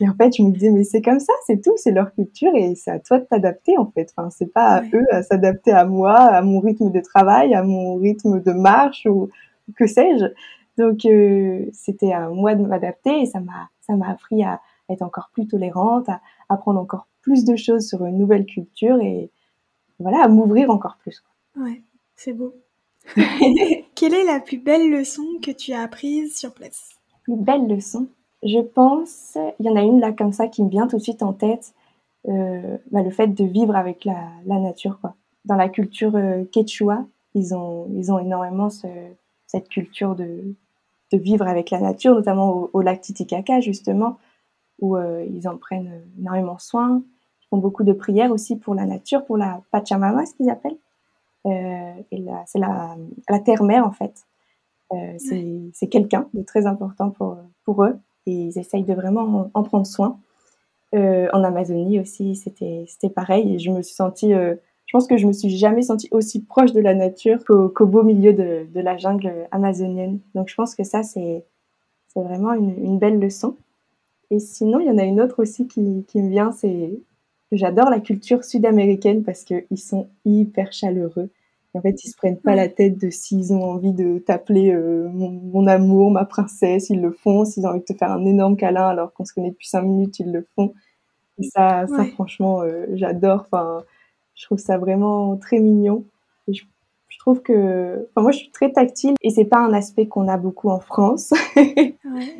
[0.01, 2.51] Et en fait, je me disais, mais c'est comme ça, c'est tout, c'est leur culture
[2.55, 4.09] et c'est à toi de t'adapter en fait.
[4.15, 4.89] Enfin, c'est pas à ouais.
[4.93, 9.05] eux à s'adapter à moi, à mon rythme de travail, à mon rythme de marche
[9.05, 9.29] ou
[9.75, 10.25] que sais-je.
[10.77, 15.01] Donc, euh, c'était à moi de m'adapter et ça m'a, ça m'a appris à être
[15.01, 19.31] encore plus tolérante, à apprendre encore plus de choses sur une nouvelle culture et
[19.99, 21.23] voilà, à m'ouvrir encore plus.
[21.57, 21.81] Ouais,
[22.15, 22.53] c'est beau.
[23.95, 26.89] Quelle est la plus belle leçon que tu as apprise sur place?
[27.23, 28.07] Plus belle leçon?
[28.43, 31.01] Je pense, il y en a une là comme ça qui me vient tout de
[31.01, 31.73] suite en tête.
[32.27, 34.99] Euh, bah, le fait de vivre avec la, la nature.
[34.99, 35.15] Quoi.
[35.45, 38.87] Dans la culture euh, quechua, ils ont, ils ont énormément ce,
[39.47, 40.55] cette culture de,
[41.11, 44.17] de vivre avec la nature, notamment au, au lac Titicaca, justement,
[44.81, 47.01] où euh, ils en prennent énormément soin.
[47.41, 50.77] Ils font beaucoup de prières aussi pour la nature, pour la Pachamama, ce qu'ils appellent.
[51.45, 51.93] Euh,
[52.45, 52.95] c'est la,
[53.29, 54.25] la terre-mère, en fait.
[54.91, 59.51] Euh, c'est quelqu'un de très important pour, pour eux et ils essayent de vraiment en,
[59.53, 60.19] en prendre soin.
[60.95, 63.55] Euh, en Amazonie aussi, c'était pareil.
[63.55, 64.55] Et je me suis sentie, euh,
[64.87, 68.03] je pense que je me suis jamais sentie aussi proche de la nature qu'au beau
[68.03, 70.19] milieu de, de, la jungle amazonienne.
[70.33, 71.45] Donc je pense que ça c'est
[72.07, 73.55] c'est vraiment une, une, belle leçon.
[74.31, 76.91] Et sinon, il y en a une autre aussi qui, qui me vient, c'est
[77.51, 81.29] j'adore la culture sud-américaine parce qu'ils sont hyper chaleureux.
[81.75, 85.07] En fait, ils se prennent pas la tête de s'ils ont envie de t'appeler euh,
[85.09, 87.45] mon, mon, amour, ma princesse, ils le font.
[87.45, 89.83] S'ils ont envie de te faire un énorme câlin alors qu'on se connaît depuis cinq
[89.83, 90.73] minutes, ils le font.
[91.37, 93.45] Et ça, ça franchement, euh, j'adore.
[93.45, 93.83] Enfin,
[94.33, 96.05] je trouve ça vraiment très mignon.
[96.47, 96.65] Et je,
[97.07, 100.27] je trouve que, enfin, moi, je suis très tactile et c'est pas un aspect qu'on
[100.27, 101.33] a beaucoup en France.
[101.55, 101.95] ouais,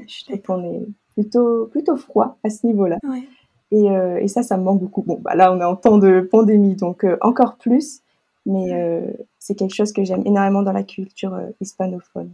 [0.08, 0.88] je trouve qu'on est
[1.20, 2.98] plutôt plutôt froid à ce niveau-là.
[3.04, 3.24] Ouais.
[3.72, 5.04] Et, euh, et, ça, ça me manque beaucoup.
[5.04, 8.02] Bon, bah là, on est en temps de pandémie, donc euh, encore plus
[8.46, 9.02] mais euh,
[9.38, 12.32] c'est quelque chose que j'aime énormément dans la culture hispanophone.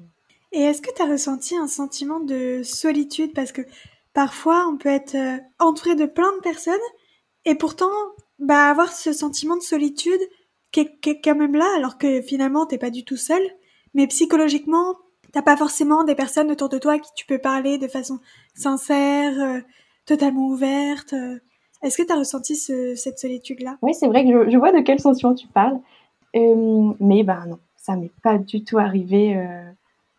[0.53, 3.33] Et est-ce que tu as ressenti un sentiment de solitude?
[3.33, 3.63] Parce que
[4.13, 5.17] parfois, on peut être
[5.59, 6.75] entouré de plein de personnes
[7.43, 7.89] et pourtant
[8.39, 10.21] bah, avoir ce sentiment de solitude
[10.71, 13.41] qui est, qui est quand même là, alors que finalement, t'es pas du tout seul.
[13.93, 14.95] Mais psychologiquement,
[15.35, 18.19] t'as pas forcément des personnes autour de toi à qui tu peux parler de façon
[18.55, 19.59] sincère, euh,
[20.07, 21.13] totalement ouverte.
[21.83, 23.77] Est-ce que tu as ressenti ce, cette solitude-là?
[23.83, 25.77] Oui, c'est vrai que je, je, vois de quel sentiment tu parles.
[26.35, 29.37] Euh, mais ben non, ça m'est pas du tout arrivé.
[29.37, 29.71] Euh,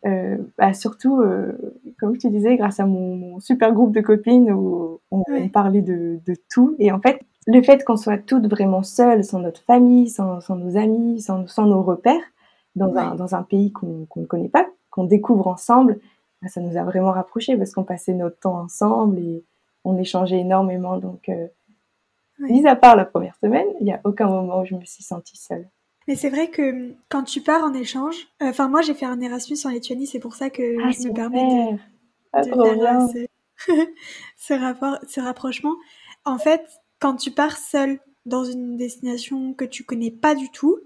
[0.06, 1.52] euh, bah, surtout, euh,
[1.98, 5.42] comme tu disais, grâce à mon, mon, super groupe de copines où on, ouais.
[5.42, 6.76] on parlait de, de, tout.
[6.78, 10.56] Et en fait, le fait qu'on soit toutes vraiment seules, sans notre famille, sans, sans
[10.56, 12.22] nos amis, sans, sans, nos repères,
[12.76, 13.00] dans, ouais.
[13.00, 14.66] un, dans un pays qu'on qu ne connaît pas,
[14.96, 16.00] qu'on découvre ensemble,
[16.42, 19.44] bah, ça nous a vraiment rapprochés parce qu'on passait notre temps ensemble et
[19.84, 20.96] on échangeait énormément.
[20.96, 21.46] Donc, euh,
[22.40, 25.04] mis à part la première semaine, il n'y a aucun moment où je me suis
[25.04, 25.68] sentie seule.
[26.08, 29.06] Mais c'est vrai que hum, quand tu pars en échange, enfin euh, moi j'ai fait
[29.06, 31.78] un Erasmus en Lituanie, c'est pour ça que ah, je me permets de,
[32.32, 33.08] ah, de faire
[33.58, 33.72] ce,
[34.36, 35.74] ce, rapport, ce rapprochement.
[36.24, 36.64] En fait,
[37.00, 40.78] quand tu pars seul dans une destination que tu connais pas du tout,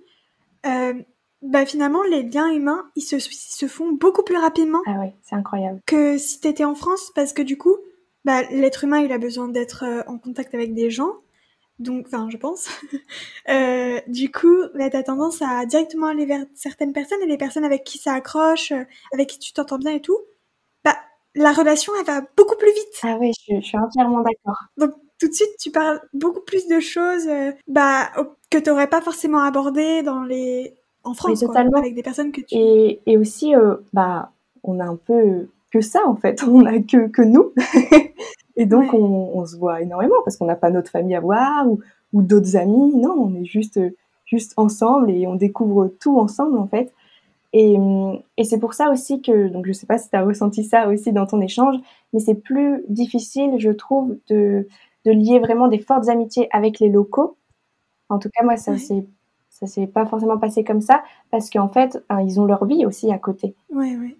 [0.66, 0.94] euh,
[1.42, 4.82] bah finalement les liens humains ils se, ils se font beaucoup plus rapidement.
[4.86, 5.80] Ah oui, c'est incroyable.
[5.86, 7.76] Que si t'étais en France, parce que du coup,
[8.24, 11.14] bah, l'être humain il a besoin d'être euh, en contact avec des gens
[11.80, 12.68] donc, enfin, je pense.
[13.48, 17.64] euh, du coup, bah, t'as tendance à directement aller vers certaines personnes et les personnes
[17.64, 18.84] avec qui ça accroche, euh,
[19.14, 20.18] avec qui tu t'entends bien et tout,
[20.84, 20.96] bah,
[21.34, 23.00] la relation, elle va beaucoup plus vite.
[23.02, 24.58] Ah oui, je, je suis entièrement d'accord.
[24.76, 28.10] Donc, tout de suite, tu parles beaucoup plus de choses, euh, bah,
[28.50, 30.74] que t'aurais pas forcément abordé dans les,
[31.04, 32.54] en France, quoi, avec des personnes que tu.
[32.56, 34.32] Et, et aussi, euh, bah,
[34.62, 36.42] on a un peu que ça, en fait.
[36.48, 37.52] On a que, que nous.
[38.56, 38.98] Et donc, ouais.
[38.98, 41.80] on, on, se voit énormément parce qu'on n'a pas notre famille à voir ou,
[42.12, 42.94] ou d'autres amis.
[42.94, 43.80] Non, on est juste,
[44.26, 46.92] juste ensemble et on découvre tout ensemble, en fait.
[47.52, 47.76] Et,
[48.36, 50.88] et c'est pour ça aussi que, donc je sais pas si tu as ressenti ça
[50.88, 51.76] aussi dans ton échange,
[52.12, 54.68] mais c'est plus difficile, je trouve, de,
[55.04, 57.36] de lier vraiment des fortes amitiés avec les locaux.
[58.08, 59.06] En tout cas, moi, ça ouais.
[59.60, 62.86] Ça s'est pas forcément passé comme ça parce qu'en fait, hein, ils ont leur vie
[62.86, 63.54] aussi à côté.
[63.72, 64.16] Ouais, ouais.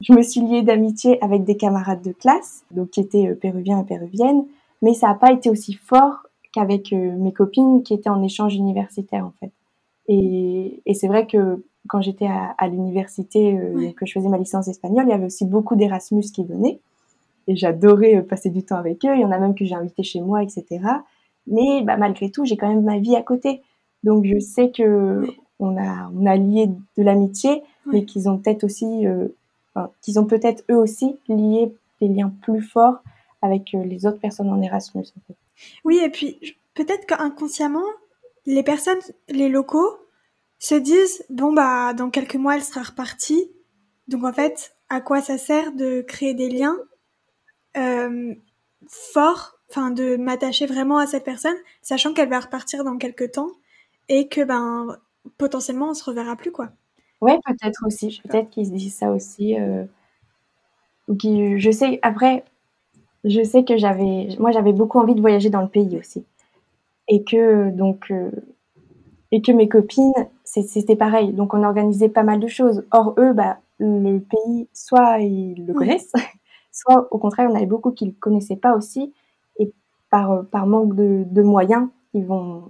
[0.00, 3.80] Je me suis liée d'amitié avec des camarades de classe, donc qui étaient euh, péruviens
[3.80, 4.44] et péruviennes,
[4.80, 8.54] mais ça n'a pas été aussi fort qu'avec euh, mes copines qui étaient en échange
[8.54, 9.52] universitaire en fait.
[10.08, 13.92] Et, et c'est vrai que quand j'étais à, à l'université, euh, ouais.
[13.92, 16.80] que je faisais ma licence espagnole, il y avait aussi beaucoup d'Erasmus qui venaient.
[17.46, 19.14] Et j'adorais passer du temps avec eux.
[19.14, 20.80] Il y en a même que j'ai invité chez moi, etc.
[21.46, 23.62] Mais bah, malgré tout, j'ai quand même ma vie à côté.
[24.04, 25.26] Donc je sais que
[25.58, 29.28] on a on a lié de l'amitié, mais qu'ils ont peut-être aussi euh,
[29.74, 33.02] enfin, qu'ils ont peut-être eux aussi lié des liens plus forts
[33.42, 35.04] avec euh, les autres personnes en Erasmus.
[35.16, 35.36] En fait.
[35.84, 36.38] Oui, et puis
[36.74, 37.84] peut-être qu'inconsciemment,
[38.46, 39.98] les personnes, les locaux,
[40.58, 43.50] se disent bon bah dans quelques mois elle sera repartie.
[44.08, 46.76] Donc en fait, à quoi ça sert de créer des liens
[47.76, 48.34] euh,
[48.88, 53.50] forts, enfin de m'attacher vraiment à cette personne, sachant qu'elle va repartir dans quelques temps?
[54.10, 54.98] Et que ben
[55.38, 56.70] potentiellement on se reverra plus quoi.
[57.22, 58.20] Ouais, peut-être aussi.
[58.28, 59.58] Peut-être qu'ils se disent ça aussi.
[59.58, 59.84] Euh,
[61.08, 61.98] ou qui, je sais.
[62.02, 62.44] Après,
[63.24, 66.24] je sais que j'avais, moi, j'avais beaucoup envie de voyager dans le pays aussi,
[67.08, 68.30] et que donc, euh,
[69.32, 70.12] et que mes copines,
[70.44, 71.32] c'était pareil.
[71.32, 72.84] Donc on organisait pas mal de choses.
[72.90, 76.12] Or eux, bah, le pays, soit ils le connaissent,
[76.72, 79.12] soit au contraire, en avait beaucoup qui le connaissaient pas aussi.
[79.58, 79.72] Et
[80.10, 82.64] par, par manque de, de moyens, ils vont,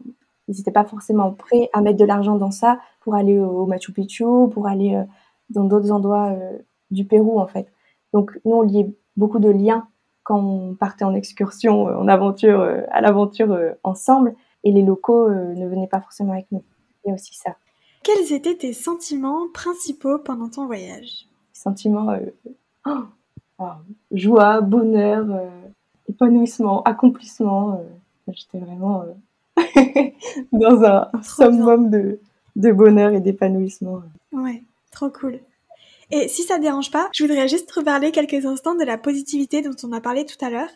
[0.51, 3.92] ils n'étaient pas forcément prêts à mettre de l'argent dans ça pour aller au Machu
[3.92, 5.05] Picchu, pour aller euh,
[5.48, 6.59] dans d'autres endroits euh,
[6.90, 7.72] du Pérou en fait.
[8.12, 9.86] Donc nous on liait beaucoup de liens
[10.24, 14.34] quand on partait en excursion, euh, en aventure, à l'aventure ensemble,
[14.64, 16.64] et les locaux ne venaient pas forcément avec nous.
[17.05, 17.55] Il y a aussi ça.
[18.03, 21.28] Quels étaient tes sentiments principaux pendant ton voyage?
[21.53, 22.12] Sentiments
[22.86, 23.64] oh,
[24.11, 25.26] joie, bonheur,
[26.09, 27.82] épanouissement, accomplissement.
[28.28, 29.05] J'étais vraiment
[30.52, 32.20] dans un summum de,
[32.56, 34.02] de bonheur et d'épanouissement.
[34.32, 35.40] Ouais, trop cool.
[36.11, 39.62] Et si ça ne dérange pas, je voudrais juste reparler quelques instants de la positivité
[39.62, 40.70] dont on a parlé tout à l'heure.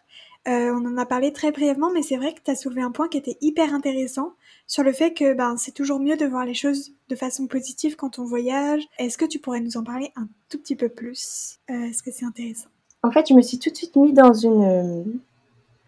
[0.47, 2.91] Euh, on en a parlé très brièvement, mais c'est vrai que tu as soulevé un
[2.91, 4.35] point qui était hyper intéressant
[4.67, 7.97] sur le fait que ben, c'est toujours mieux de voir les choses de façon positive
[7.97, 8.83] quand on voyage.
[8.99, 11.59] Est-ce que tu pourrais nous en parler un tout petit peu plus?
[11.71, 12.69] Euh, Est-ce que c'est intéressant?
[13.03, 15.05] En fait, je me suis tout de suite mis dans une,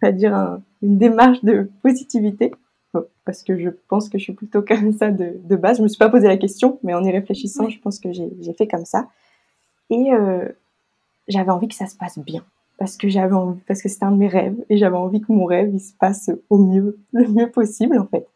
[0.03, 2.53] euh, dire une démarche de positivité
[3.25, 5.79] parce que je pense que je suis plutôt comme ça de, base.
[5.79, 8.53] Je me suis pas posé la question, mais en y réfléchissant, je pense que j'ai
[8.57, 9.09] fait comme ça.
[9.91, 10.49] Et euh,
[11.29, 12.45] j'avais envie que ça se passe bien,
[12.79, 13.35] parce que j'avais
[13.67, 15.93] parce que c'était un de mes rêves, et j'avais envie que mon rêve il se
[15.95, 18.27] passe au mieux, le mieux possible en fait.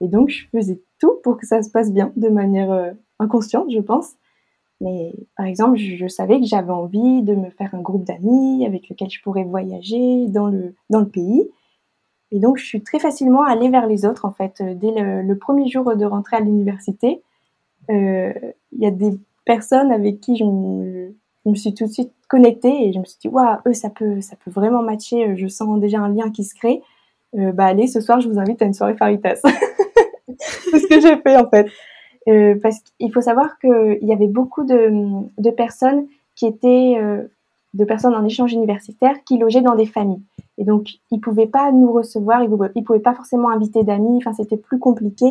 [0.00, 3.70] Et donc je faisais tout pour que ça se passe bien, de manière euh, inconsciente,
[3.70, 4.12] je pense.
[4.80, 8.64] Mais par exemple, je, je savais que j'avais envie de me faire un groupe d'amis
[8.64, 11.50] avec lequel je pourrais voyager dans le dans le pays
[12.30, 14.60] et donc, je suis très facilement allée vers les autres, en fait.
[14.60, 17.22] Euh, dès le, premier jour de rentrée à l'université,
[17.90, 18.32] euh,
[18.72, 19.12] il y a des
[19.44, 23.28] personnes avec qui je me, suis tout de suite connectée et je me suis dit,
[23.28, 25.36] waouh, eux, ça peut, ça peut vraiment matcher.
[25.36, 26.82] Je sens déjà un lien qui se crée.
[27.36, 29.40] Euh, bah, allez, ce soir, je vous invite à une soirée Faritas.
[30.38, 31.68] C'est ce que j'ai fait, en fait.
[32.28, 37.22] Euh, parce qu'il faut savoir qu'il y avait beaucoup de, personnes qui étaient euh,
[37.74, 40.22] de personnes en échange universitaire qui logeaient dans des familles.
[40.56, 44.16] Et donc, ils pouvaient pas nous recevoir, ils, ne pouvaient pas forcément inviter d'amis.
[44.16, 45.26] Enfin, c'était plus compliqué.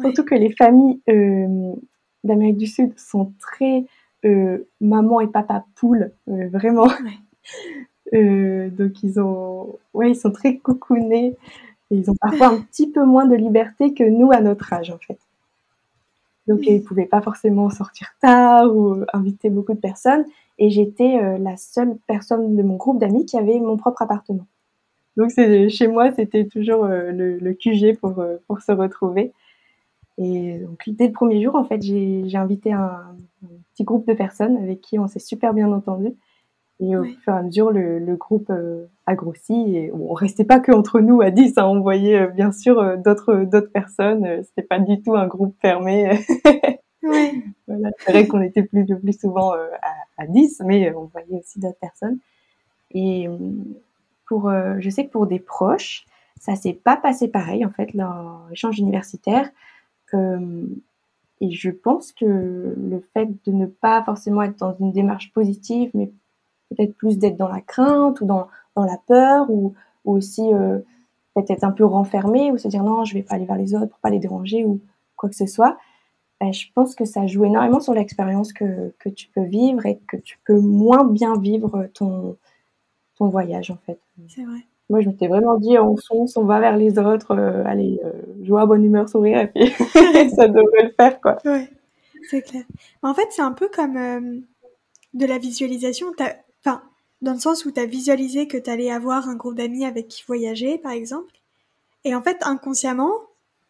[0.00, 1.72] Surtout que les familles euh,
[2.24, 3.84] d'Amérique du Sud sont très
[4.24, 6.88] euh, maman et papa poule, euh, vraiment.
[8.12, 11.36] Donc, ils ont, ouais, ils sont très coucounés.
[11.90, 14.90] Et ils ont parfois un petit peu moins de liberté que nous à notre âge,
[14.90, 15.18] en fait.
[16.46, 20.24] Donc, ils ils pouvaient pas forcément sortir tard ou inviter beaucoup de personnes.
[20.58, 24.46] Et j'étais la seule personne de mon groupe d'amis qui avait mon propre appartement.
[25.16, 29.32] Donc chez moi, c'était toujours euh, le, le, QG pour euh, pour se retrouver.
[30.18, 33.02] Et donc dès le premier jour, en fait, j'ai invité un,
[33.42, 36.14] un, petit groupe de personnes avec qui on s'est super bien entendu.
[36.80, 40.44] Et au fur et à mesure, le, le groupe euh, a grossi et on restait
[40.44, 41.58] pas que entre nous à 10.
[41.58, 44.42] Hein, on voyait bien sûr d'autres d'autres personnes.
[44.44, 46.18] C'était pas du tout un groupe fermé.
[47.02, 47.42] ouais.
[47.66, 49.68] voilà, c'est vrai qu'on était plus plus souvent à,
[50.18, 52.18] à 10, mais on voyait aussi d'autres personnes.
[52.92, 53.28] Et
[54.32, 56.06] euh, je sais que pour des proches,
[56.40, 59.50] ça s'est pas passé pareil en fait l'échange universitaire.
[60.14, 60.66] Euh,
[61.40, 62.24] et je pense que
[62.76, 66.10] le fait de ne pas forcément être dans une démarche positive, mais
[66.70, 69.74] peut-être plus d'être dans la crainte ou dans, la peur ou,
[70.04, 70.78] aussi euh,
[71.34, 73.74] peut-être être un peu renfermé ou se dire non, je vais pas aller vers les
[73.74, 74.80] autres pour pas les déranger ou
[75.16, 75.78] quoi que ce soit.
[76.42, 80.00] Ben, je pense que ça joue énormément sur l'expérience que, que tu peux vivre et
[80.08, 82.36] que tu peux moins bien vivre ton,
[83.16, 84.00] ton voyage en fait.
[84.28, 84.58] C'est vrai.
[84.90, 88.10] Moi, je m'étais vraiment dit, on fonce, on va vers les autres, euh, allez, euh,
[88.42, 89.70] joie, bonne humeur, sourire, et puis
[90.34, 91.38] ça devrait le faire, quoi.
[91.44, 91.70] Ouais,
[92.28, 92.64] c'est clair.
[93.02, 94.40] En fait, c'est un peu comme euh,
[95.14, 96.08] de la visualisation.
[96.58, 96.82] Enfin,
[97.20, 100.08] dans le sens où tu as visualisé que tu allais avoir un groupe d'amis avec
[100.08, 101.32] qui voyager, par exemple.
[102.02, 103.12] Et en fait, inconsciemment,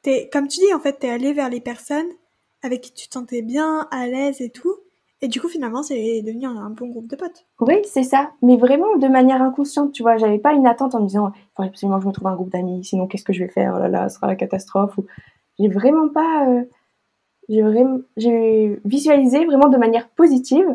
[0.06, 2.08] es, comme tu dis, en fait, tu es allé vers les personnes
[2.62, 4.76] avec qui tu te sentais bien, à l'aise et tout.
[5.24, 7.46] Et du coup, finalement, c'est devenu un, bon groupe de potes.
[7.60, 8.32] Oui, c'est ça.
[8.42, 10.16] Mais vraiment de manière inconsciente, tu vois.
[10.16, 12.34] J'avais pas une attente en me disant, il faut absolument que je me trouve un
[12.34, 13.74] groupe d'amis, sinon qu'est-ce que je vais faire?
[13.76, 14.98] Oh là là, ce sera la catastrophe.
[14.98, 15.06] Ou...
[15.60, 16.48] J'ai vraiment pas.
[16.48, 16.64] Euh,
[17.48, 17.98] j'ai vraiment...
[18.84, 20.66] visualisé vraiment de manière positive,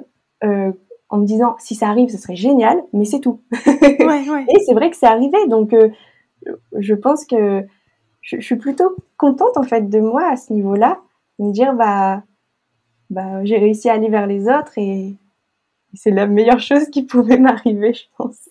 [0.45, 0.71] euh,
[1.09, 3.41] en me disant, si ça arrive, ce serait génial, mais c'est tout.
[3.65, 4.45] Ouais, ouais.
[4.47, 5.38] Et c'est vrai que c'est arrivé.
[5.49, 5.89] Donc, euh,
[6.77, 7.65] je pense que
[8.21, 11.01] je, je suis plutôt contente, en fait, de moi à ce niveau-là.
[11.39, 12.23] Me dire, bah
[13.09, 15.15] bah, j'ai réussi à aller vers les autres et,
[15.93, 18.49] c'est la meilleure chose qui pouvait m'arriver, je pense.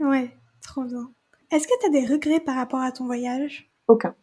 [0.00, 0.30] Ouais,
[0.62, 1.10] trop bien.
[1.50, 3.70] Est-ce que tu as des regrets par rapport à ton voyage?
[3.88, 4.14] Aucun.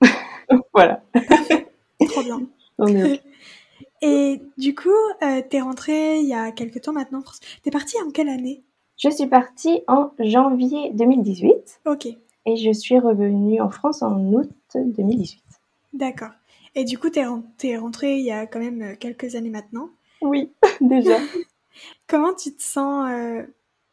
[0.72, 1.02] voilà.
[2.08, 2.40] trop bien.
[4.02, 4.88] et du coup,
[5.22, 7.40] euh, t'es rentrée il y a quelques temps maintenant en France?
[7.62, 8.64] T'es partie en quelle année?
[8.98, 11.82] Je suis partie en janvier 2018.
[11.86, 12.06] Ok.
[12.46, 15.42] Et je suis revenue en France en août 2018.
[15.92, 16.30] D'accord.
[16.76, 19.88] Et du coup, tu es, rentrée il y a quand même quelques années maintenant.
[20.22, 21.16] Oui, déjà.
[22.06, 23.10] Comment tu te sens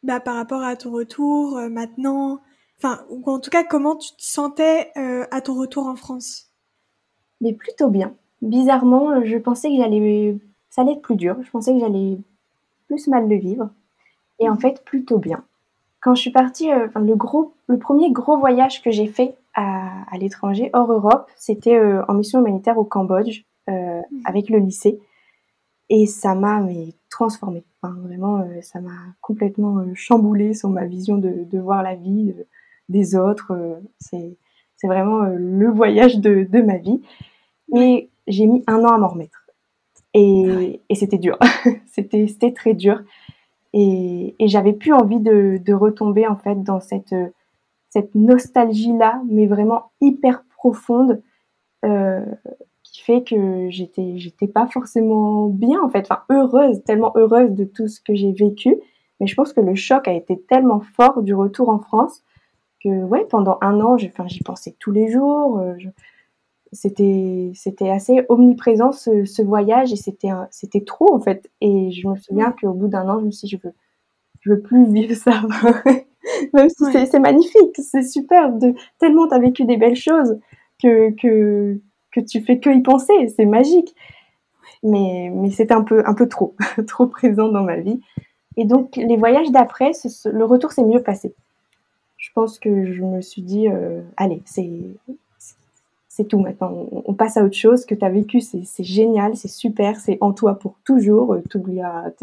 [0.04, 2.40] bah, par rapport à ton retour maintenant?
[2.78, 6.50] Enfin, ou en tout cas, comment tu te sentais à ton retour en France?
[7.40, 8.14] Mais plutôt bien.
[8.42, 10.36] Bizarrement, je pensais que j'allais,
[10.70, 11.36] ça allait être plus dur.
[11.42, 12.18] Je pensais que j'allais
[12.86, 13.70] plus mal le vivre.
[14.38, 14.60] Et en mmh.
[14.60, 15.44] fait, plutôt bien.
[16.04, 20.04] Quand je suis partie, euh, le, gros, le premier gros voyage que j'ai fait à,
[20.10, 24.02] à l'étranger, hors Europe, c'était euh, en mission humanitaire au Cambodge, euh, mmh.
[24.24, 25.00] avec le lycée.
[25.90, 27.64] Et ça m'a mais, transformée.
[27.82, 32.34] Enfin, vraiment, euh, ça m'a complètement chamboulée sur ma vision de, de voir la vie
[32.88, 33.52] des autres.
[33.98, 34.36] c'est,
[34.76, 37.02] c'est vraiment le voyage de, de ma vie.
[37.72, 39.46] Mais j'ai mis un an à m'en remettre.
[40.14, 41.38] Et, et c'était dur.
[41.86, 43.02] c'était, c'était très dur.
[43.72, 47.14] Et, et j'avais plus envie de, de, retomber en fait dans cette
[47.94, 51.22] cette nostalgie là, mais vraiment hyper profonde,
[51.84, 52.24] euh,
[52.82, 57.62] qui fait que j'étais j'étais pas forcément bien en fait, enfin heureuse, tellement heureuse de
[57.62, 58.76] tout ce que j'ai vécu.
[59.20, 62.24] Mais je pense que le choc a été tellement fort du retour en France
[62.82, 65.58] que ouais pendant un an, j'y enfin, pensais tous les jours.
[65.60, 65.74] Euh,
[66.72, 72.08] c'était c'était assez omniprésent ce, ce voyage et c'était c'était trop en fait et je
[72.08, 73.74] me souviens qu'au bout d'un an je me suis dit je veux
[74.40, 75.42] je veux plus vivre ça
[76.52, 80.38] même si c'est magnifique c'est super de tellement t'as vécu des belles choses
[80.82, 81.80] que que
[82.12, 83.94] que tu fais que y penser c'est magique
[84.82, 86.54] mais mais c'était un peu un peu trop
[86.86, 88.00] trop présent dans ma vie
[88.56, 89.92] et donc les voyages d'après
[90.24, 91.34] le retour s'est mieux passé
[92.16, 94.70] je pense que je me suis dit euh, allez c'est
[96.14, 96.86] c'est tout maintenant.
[96.92, 97.84] On, passe à autre chose.
[97.84, 101.34] que tu as vécu, c'est génial, c'est super, c'est en toi pour toujours.
[101.34, 101.58] Euh, tu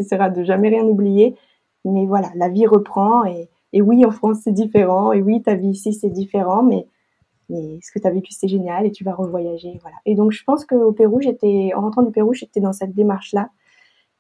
[0.02, 1.36] essaieras de jamais rien oublier.
[1.84, 3.26] Mais voilà, la vie reprend.
[3.26, 5.13] Et, et oui, en France, c'est différent.
[5.13, 6.63] Et oui, ta vie ici, c'est différent.
[6.63, 6.88] Mais,
[7.49, 8.86] mais ce que tu as vécu, c'est génial.
[8.86, 9.78] Et tu vas revoyager.
[9.82, 9.97] Voilà.
[10.05, 13.49] Et donc, je pense qu'au Pérou, j'étais, en rentrant du Pérou, j'étais dans cette démarche-là.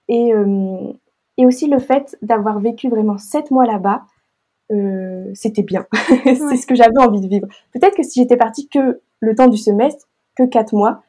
[0.07, 0.93] Et, euh,
[1.37, 4.03] et aussi le fait d'avoir vécu vraiment sept mois là-bas,
[4.71, 5.85] euh, c'était bien.
[6.23, 7.47] c'est ce que j'avais envie de vivre.
[7.73, 11.03] Peut-être que si j'étais partie que le temps du semestre que quatre mois.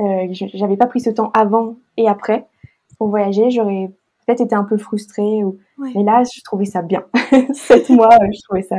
[0.00, 2.46] Euh, j'avais pas pris ce temps avant et après
[2.98, 3.50] pour voyager.
[3.50, 3.90] J'aurais
[4.30, 5.44] peut-être été un peu frustrée.
[5.44, 5.58] Ou...
[5.78, 7.04] Mais là, je trouvais ça bien.
[7.52, 8.76] Sept mois, je trouvais ça.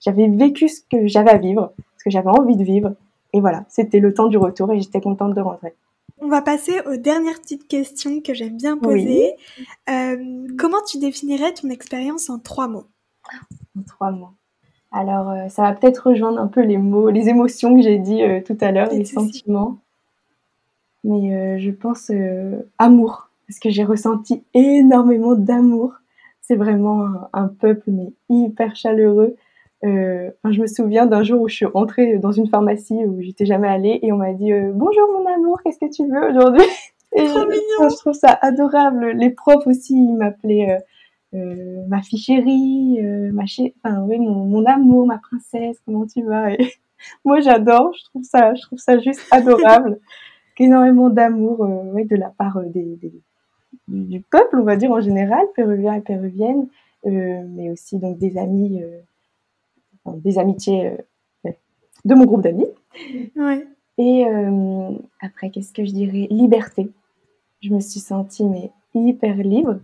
[0.00, 2.94] J'avais vécu ce que j'avais à vivre, ce que j'avais envie de vivre.
[3.32, 5.74] Et voilà, c'était le temps du retour et j'étais contente de rentrer.
[6.18, 9.34] On va passer aux dernières petites questions que j'aime bien poser.
[9.90, 12.86] Euh, comment tu définirais ton expérience en trois mots?
[13.78, 14.30] En trois mots.
[14.92, 18.22] Alors, euh, ça va peut-être rejoindre un peu les mots, les émotions que j'ai dit
[18.22, 19.78] euh, tout à l'heure, les sentiments.
[21.04, 22.10] Mais je pense
[22.78, 25.94] amour, parce que j'ai ressenti énormément d'amour.
[26.42, 29.36] C'est vraiment un, peuple, mais hyper chaleureux.
[29.82, 33.68] je me souviens d'un jour où je suis rentrée dans une pharmacie où j'étais jamais
[33.68, 36.66] allée et on m'a dit Bonjour mon amour, qu'est-ce que tu veux aujourd'hui
[37.12, 39.10] Et je, trouve ça adorable.
[39.12, 40.78] Les profs aussi, ils m'appelaient
[41.34, 46.22] euh, ma fille chérie, euh, ma enfin oui, mon, mon, amour, ma princesse, comment tu
[46.22, 46.72] vas et
[47.24, 49.98] Moi, j'adore, je trouve ça, je trouve ça juste adorable,
[50.58, 53.12] énormément d'amour, euh, ouais, de la part des, des,
[53.88, 56.68] du peuple, on va dire en général, péruvien et péruvienne,
[57.04, 58.82] mais aussi donc des amis,
[60.06, 60.92] des amitiés
[62.04, 62.68] de mon groupe d'amis.
[63.36, 63.66] Ouais.
[63.98, 64.24] Et
[65.20, 66.26] après, qu'est-ce que je dirais?
[66.30, 66.88] Liberté.
[67.62, 69.78] Je me suis sentie mais hyper libre.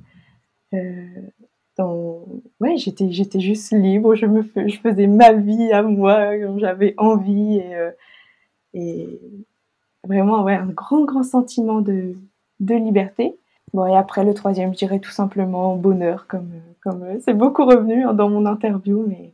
[0.74, 1.04] Euh,
[1.76, 2.24] dans...
[2.60, 7.58] ouais, j'étais, j'étais juste libre, je, me je faisais ma vie à moi, j'avais envie
[7.58, 7.90] et, euh,
[8.74, 9.20] et
[10.04, 12.14] vraiment ouais, un grand, grand sentiment de,
[12.60, 13.36] de liberté.
[13.72, 16.50] Bon, et après le troisième, je dirais tout simplement bonheur, comme,
[16.82, 19.32] comme euh, c'est beaucoup revenu hein, dans mon interview, mais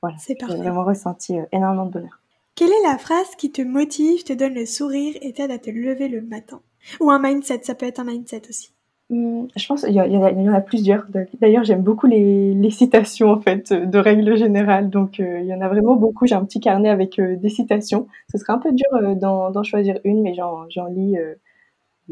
[0.00, 2.20] voilà, j'ai vraiment ressenti énormément de bonheur.
[2.54, 5.70] Quelle est la phrase qui te motive, te donne le sourire et t'aide à te
[5.70, 6.60] lever le matin?
[7.00, 8.72] Ou un mindset, ça peut être un mindset aussi.
[9.10, 11.06] Mmh, je pense qu'il y, y, en a plusieurs.
[11.40, 14.88] D'ailleurs, j'aime beaucoup les, les, citations, en fait, de règle générale.
[14.88, 16.26] Donc, euh, il y en a vraiment beaucoup.
[16.26, 18.06] J'ai un petit carnet avec euh, des citations.
[18.30, 21.16] Ce serait un peu dur euh, d'en choisir une, mais j'en lis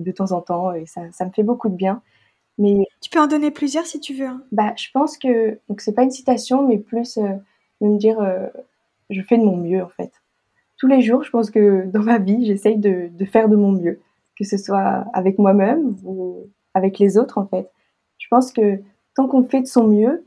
[0.03, 2.03] de temps en temps et ça, ça, me fait beaucoup de bien.
[2.59, 4.27] Mais tu peux en donner plusieurs si tu veux.
[4.27, 4.43] Hein.
[4.53, 8.19] Bah, je pense que donc c'est pas une citation, mais plus de me dire
[9.11, 10.13] je fais de mon mieux en fait.
[10.77, 13.73] Tous les jours, je pense que dans ma vie, j'essaye de, de faire de mon
[13.73, 14.01] mieux,
[14.37, 17.71] que ce soit avec moi-même ou avec les autres en fait.
[18.19, 18.81] Je pense que
[19.15, 20.25] tant qu'on fait de son mieux,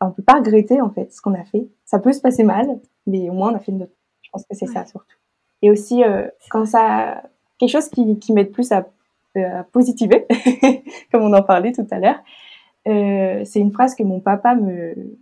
[0.00, 1.68] on peut pas regretter en fait ce qu'on a fait.
[1.84, 3.92] Ça peut se passer mal, mais au moins on a fait de notre.
[4.22, 5.16] Je pense que c'est ça surtout.
[5.62, 7.22] Et aussi euh, quand ça,
[7.62, 8.88] quelque chose qui, m'aide plus à,
[9.36, 10.26] euh, positiver,
[11.12, 12.18] comme on en parlait tout à l'heure.
[12.88, 14.56] Euh, c'est une phrase que mon papa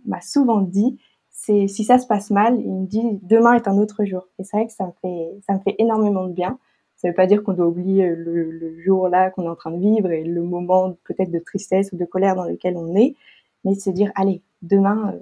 [0.05, 0.97] m'a souvent dit.
[1.29, 4.27] C'est si ça se passe mal, il me dit demain est un autre jour.
[4.39, 6.59] Et c'est vrai que ça me fait ça me fait énormément de bien
[6.97, 9.71] Ça ne veut pas dire qu'on doit oublier le, jour là qu'on est en train
[9.71, 13.15] de vivre et le moment peut-être de tristesse ou de colère dans lequel on est,
[13.63, 15.15] mais de se dire allez, demain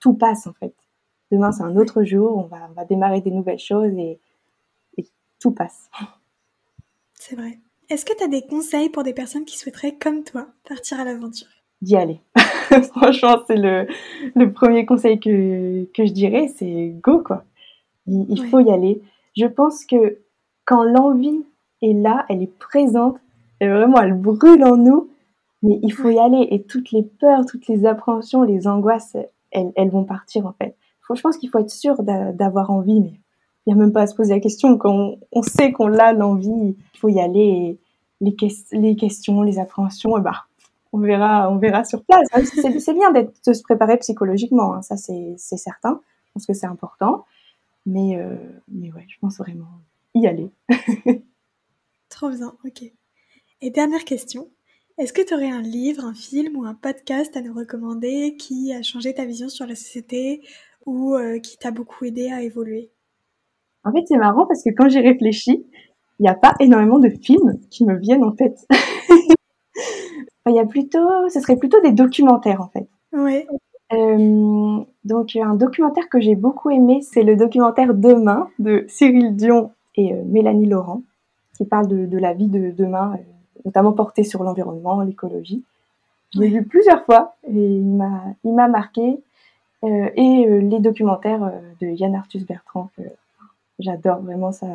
[0.00, 0.74] tout passe en fait.
[1.30, 4.20] Demain c'est un autre jour, on va, on va démarrer des nouvelles choses et
[5.38, 5.90] tout passe.
[7.32, 7.58] C'est vrai.
[7.88, 11.04] Est-ce que tu as des conseils pour des personnes qui souhaiteraient, comme toi, partir à
[11.04, 11.48] l'aventure?
[11.80, 12.20] D'y aller.
[12.94, 13.86] Franchement, c'est le,
[14.34, 17.44] le, premier conseil que, que je dirais, c'est go quoi.
[18.06, 19.00] Il, faut y aller.
[19.34, 20.18] Je pense que
[20.66, 21.42] quand l'envie
[21.80, 23.16] est là, elle est présente,
[23.62, 25.08] et vraiment elle brûle en nous,
[25.62, 29.16] mais il faut y aller et toutes les peurs, toutes les appréhensions, les angoisses,
[29.52, 30.76] elles, elles vont partir en fait.
[31.00, 33.21] Faut, je pense qu'il faut être sûr d'avoir envie, mais
[33.66, 34.76] il n'y a même pas à se poser la question.
[34.76, 37.78] Quand on, sait qu'on a l'envie, il faut y aller.
[38.20, 38.34] les,
[38.96, 40.46] questions, les appréhensions, et eh bah,
[40.92, 42.28] on verra, on verra sur place.
[42.78, 46.00] C'est bien de se préparer psychologiquement, hein, ça c'est certain.
[46.26, 47.24] Je pense que c'est important.
[47.84, 48.36] Mais, euh,
[48.68, 49.68] mais ouais, je pense vraiment
[50.14, 50.50] y aller.
[52.08, 52.84] Trop bien, ok.
[53.60, 54.48] Et dernière question,
[54.98, 58.72] est-ce que tu aurais un livre, un film ou un podcast à nous recommander qui
[58.72, 60.42] a changé ta vision sur la société
[60.84, 62.90] ou euh, qui t'a beaucoup aidé à évoluer?
[63.84, 65.64] En fait, c'est marrant parce que quand j'y réfléchis,
[66.18, 68.58] il n'y a pas énormément de films qui me viennent en tête.
[70.46, 72.88] Il y a plutôt, ce serait plutôt des documentaires en fait.
[73.12, 73.44] Oui.
[73.92, 79.70] Euh, donc un documentaire que j'ai beaucoup aimé, c'est le documentaire Demain de Cyril Dion
[79.96, 81.02] et euh, Mélanie Laurent,
[81.56, 83.22] qui parle de, de la vie de demain, euh,
[83.64, 85.62] notamment portée sur l'environnement, l'écologie.
[86.34, 89.22] Je l'ai vu plusieurs fois et il m'a, il m'a marqué.
[89.84, 92.90] Et les documentaires de Yann Arthus Bertrand,
[93.78, 94.68] j'adore vraiment, ça,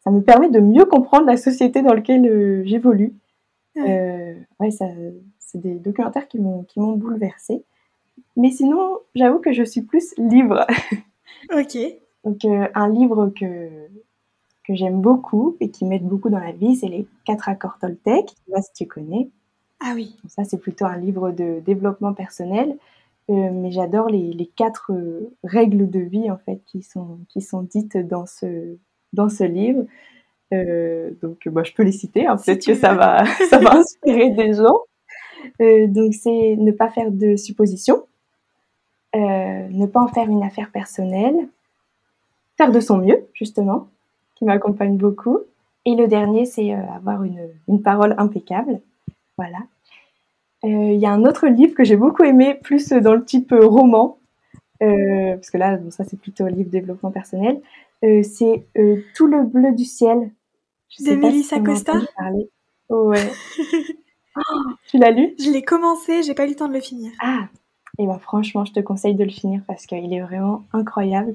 [0.00, 3.14] ça me permet de mieux comprendre la société dans laquelle j'évolue.
[3.76, 4.86] Ouais, ouais ça,
[5.38, 7.64] c'est des documentaires qui m'ont, qui m'ont bouleversée.
[8.36, 10.66] Mais sinon, j'avoue que je suis plus livre.
[11.52, 11.78] ok.
[12.24, 13.68] Donc, euh, un livre que,
[14.64, 18.28] que j'aime beaucoup et qui m'aide beaucoup dans la vie, c'est les quatre accords Toltec.
[18.28, 19.30] Je sais pas si tu connais.
[19.80, 20.16] Ah oui.
[20.28, 22.76] ça, c'est plutôt un livre de développement personnel.
[23.30, 27.40] Euh, mais j'adore les, les quatre euh, règles de vie en fait qui sont qui
[27.40, 28.76] sont dites dans ce
[29.12, 29.84] dans ce livre.
[30.52, 32.26] Euh, donc, bah, je peux les citer.
[32.26, 34.80] Hein, Peut-être que ça va ça va inspirer des gens.
[35.60, 38.04] Donc, c'est ne pas faire de suppositions,
[39.14, 41.48] ne pas en faire une affaire personnelle,
[42.58, 43.88] faire de son mieux, justement,
[44.34, 45.38] qui m'accompagne beaucoup.
[45.86, 48.80] Et le dernier, c'est avoir une, une, parole impeccable.
[49.38, 49.58] Voilà.
[50.62, 54.18] Il y a un autre livre que j'ai beaucoup aimé, plus dans le type roman,
[54.78, 57.60] parce que là, bon, ça c'est plutôt un livre développement personnel.
[58.02, 58.66] c'est
[59.14, 60.30] Tout le bleu du ciel.
[61.00, 61.94] de Mélissa Costa
[62.90, 63.30] Ouais.
[64.36, 64.42] oh,
[64.88, 65.34] tu l'as lu?
[65.38, 67.12] Je l'ai commencé, j'ai pas eu le temps de le finir.
[67.22, 67.48] Ah,
[67.98, 71.34] et ben franchement, je te conseille de le finir parce qu'il est vraiment incroyable.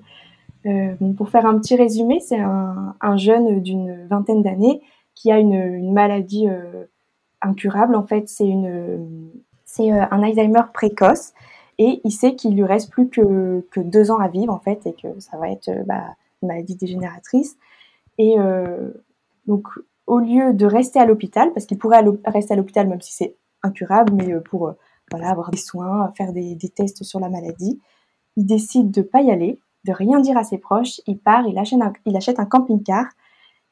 [0.65, 4.81] Euh, pour faire un petit résumé, c'est un, un, jeune d'une vingtaine d'années
[5.13, 6.85] qui a une, une maladie euh,
[7.45, 7.95] incurable.
[7.95, 9.31] En fait, c'est une,
[9.65, 11.33] c'est euh, un Alzheimer précoce
[11.77, 14.85] et il sait qu'il lui reste plus que, que deux ans à vivre en fait
[14.85, 16.03] et que ça va être bah,
[16.41, 17.57] une maladie dégénératrice.
[18.17, 18.91] Et euh,
[19.47, 19.67] donc,
[20.07, 23.35] au lieu de rester à l'hôpital, parce qu'il pourrait rester à l'hôpital même si c'est
[23.63, 24.75] incurable, mais pour
[25.11, 27.79] voilà, avoir des soins, faire des, tests sur la maladie.
[28.37, 31.01] Il décide de pas y aller, de rien dire à ses proches.
[31.07, 33.05] Il part, il achète un, il achète un camping-car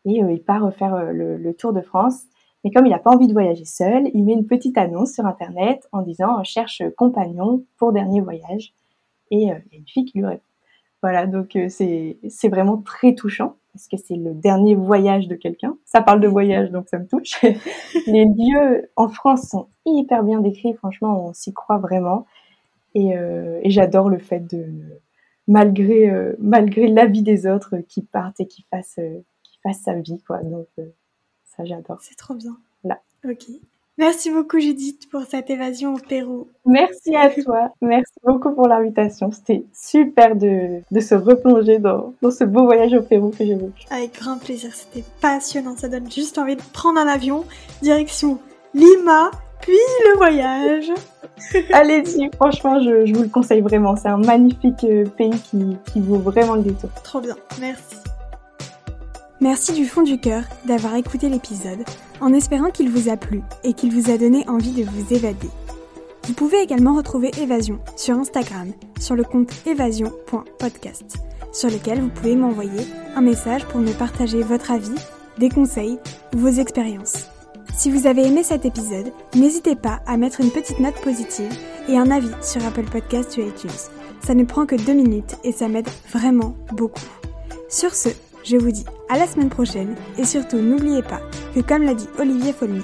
[0.06, 2.24] et euh, il part faire euh, le, tour de France.
[2.64, 5.26] Mais comme il n'a pas envie de voyager seul, il met une petite annonce sur
[5.26, 8.74] Internet en disant euh, cherche compagnon pour dernier voyage.
[9.32, 10.42] Et il y a une fille qui lui répond.
[11.02, 12.18] Voilà, donc c'est
[12.50, 15.76] vraiment très touchant parce que c'est le dernier voyage de quelqu'un.
[15.84, 17.42] Ça parle de voyage, donc ça me touche.
[18.08, 22.26] Les lieux en France sont hyper bien décrits, franchement, on s'y croit vraiment.
[22.96, 24.66] Et, euh, et j'adore le fait de,
[25.48, 29.96] malgré, euh, malgré l'avis des autres, qui partent et qui fassent, euh, qui fassent sa
[29.96, 30.42] vie, quoi.
[30.44, 30.86] Donc, euh,
[31.56, 32.00] ça, j'adore.
[32.02, 32.58] C'est trop bien.
[32.84, 33.00] Là.
[33.26, 33.46] Ok.
[34.00, 36.48] Merci beaucoup Judith pour cette évasion au Pérou.
[36.66, 37.70] Merci à toi.
[37.80, 39.32] Merci beaucoup pour l'invitation.
[39.32, 43.56] C'était super de, de se replonger dans, dans ce beau voyage au Pérou que j'ai
[43.56, 43.86] vécu.
[43.92, 44.74] Avec grand plaisir.
[44.74, 45.76] C'était passionnant.
[45.78, 47.46] Ça donne juste envie de prendre un avion
[47.84, 48.40] direction
[48.74, 49.30] Lima,
[49.62, 49.74] puis
[50.06, 50.92] le voyage.
[51.74, 53.96] Allez-y, franchement, je, je, vous le conseille vraiment.
[53.96, 56.90] C'est un magnifique euh, pays qui, qui vaut vraiment le détour.
[57.04, 57.36] Trop bien.
[57.60, 58.03] Merci.
[59.44, 61.84] Merci du fond du cœur d'avoir écouté l'épisode,
[62.22, 65.50] en espérant qu'il vous a plu et qu'il vous a donné envie de vous évader.
[66.26, 68.72] Vous pouvez également retrouver Évasion sur Instagram,
[69.02, 71.18] sur le compte évasion.podcast,
[71.52, 72.88] sur lequel vous pouvez m'envoyer
[73.18, 74.96] un message pour me partager votre avis,
[75.38, 76.00] des conseils
[76.34, 77.26] ou vos expériences.
[77.76, 81.52] Si vous avez aimé cet épisode, n'hésitez pas à mettre une petite note positive
[81.90, 83.72] et un avis sur Apple Podcasts ou iTunes.
[84.26, 87.04] Ça ne prend que deux minutes et ça m'aide vraiment beaucoup.
[87.68, 88.08] Sur ce,
[88.44, 91.22] Je vous dis à la semaine prochaine et surtout n'oubliez pas
[91.56, 92.84] que comme l'a dit Olivier Folmy,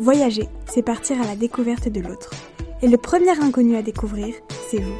[0.00, 2.30] voyager, c'est partir à la découverte de l'autre.
[2.82, 4.34] Et le premier inconnu à découvrir,
[4.68, 4.96] c'est vous.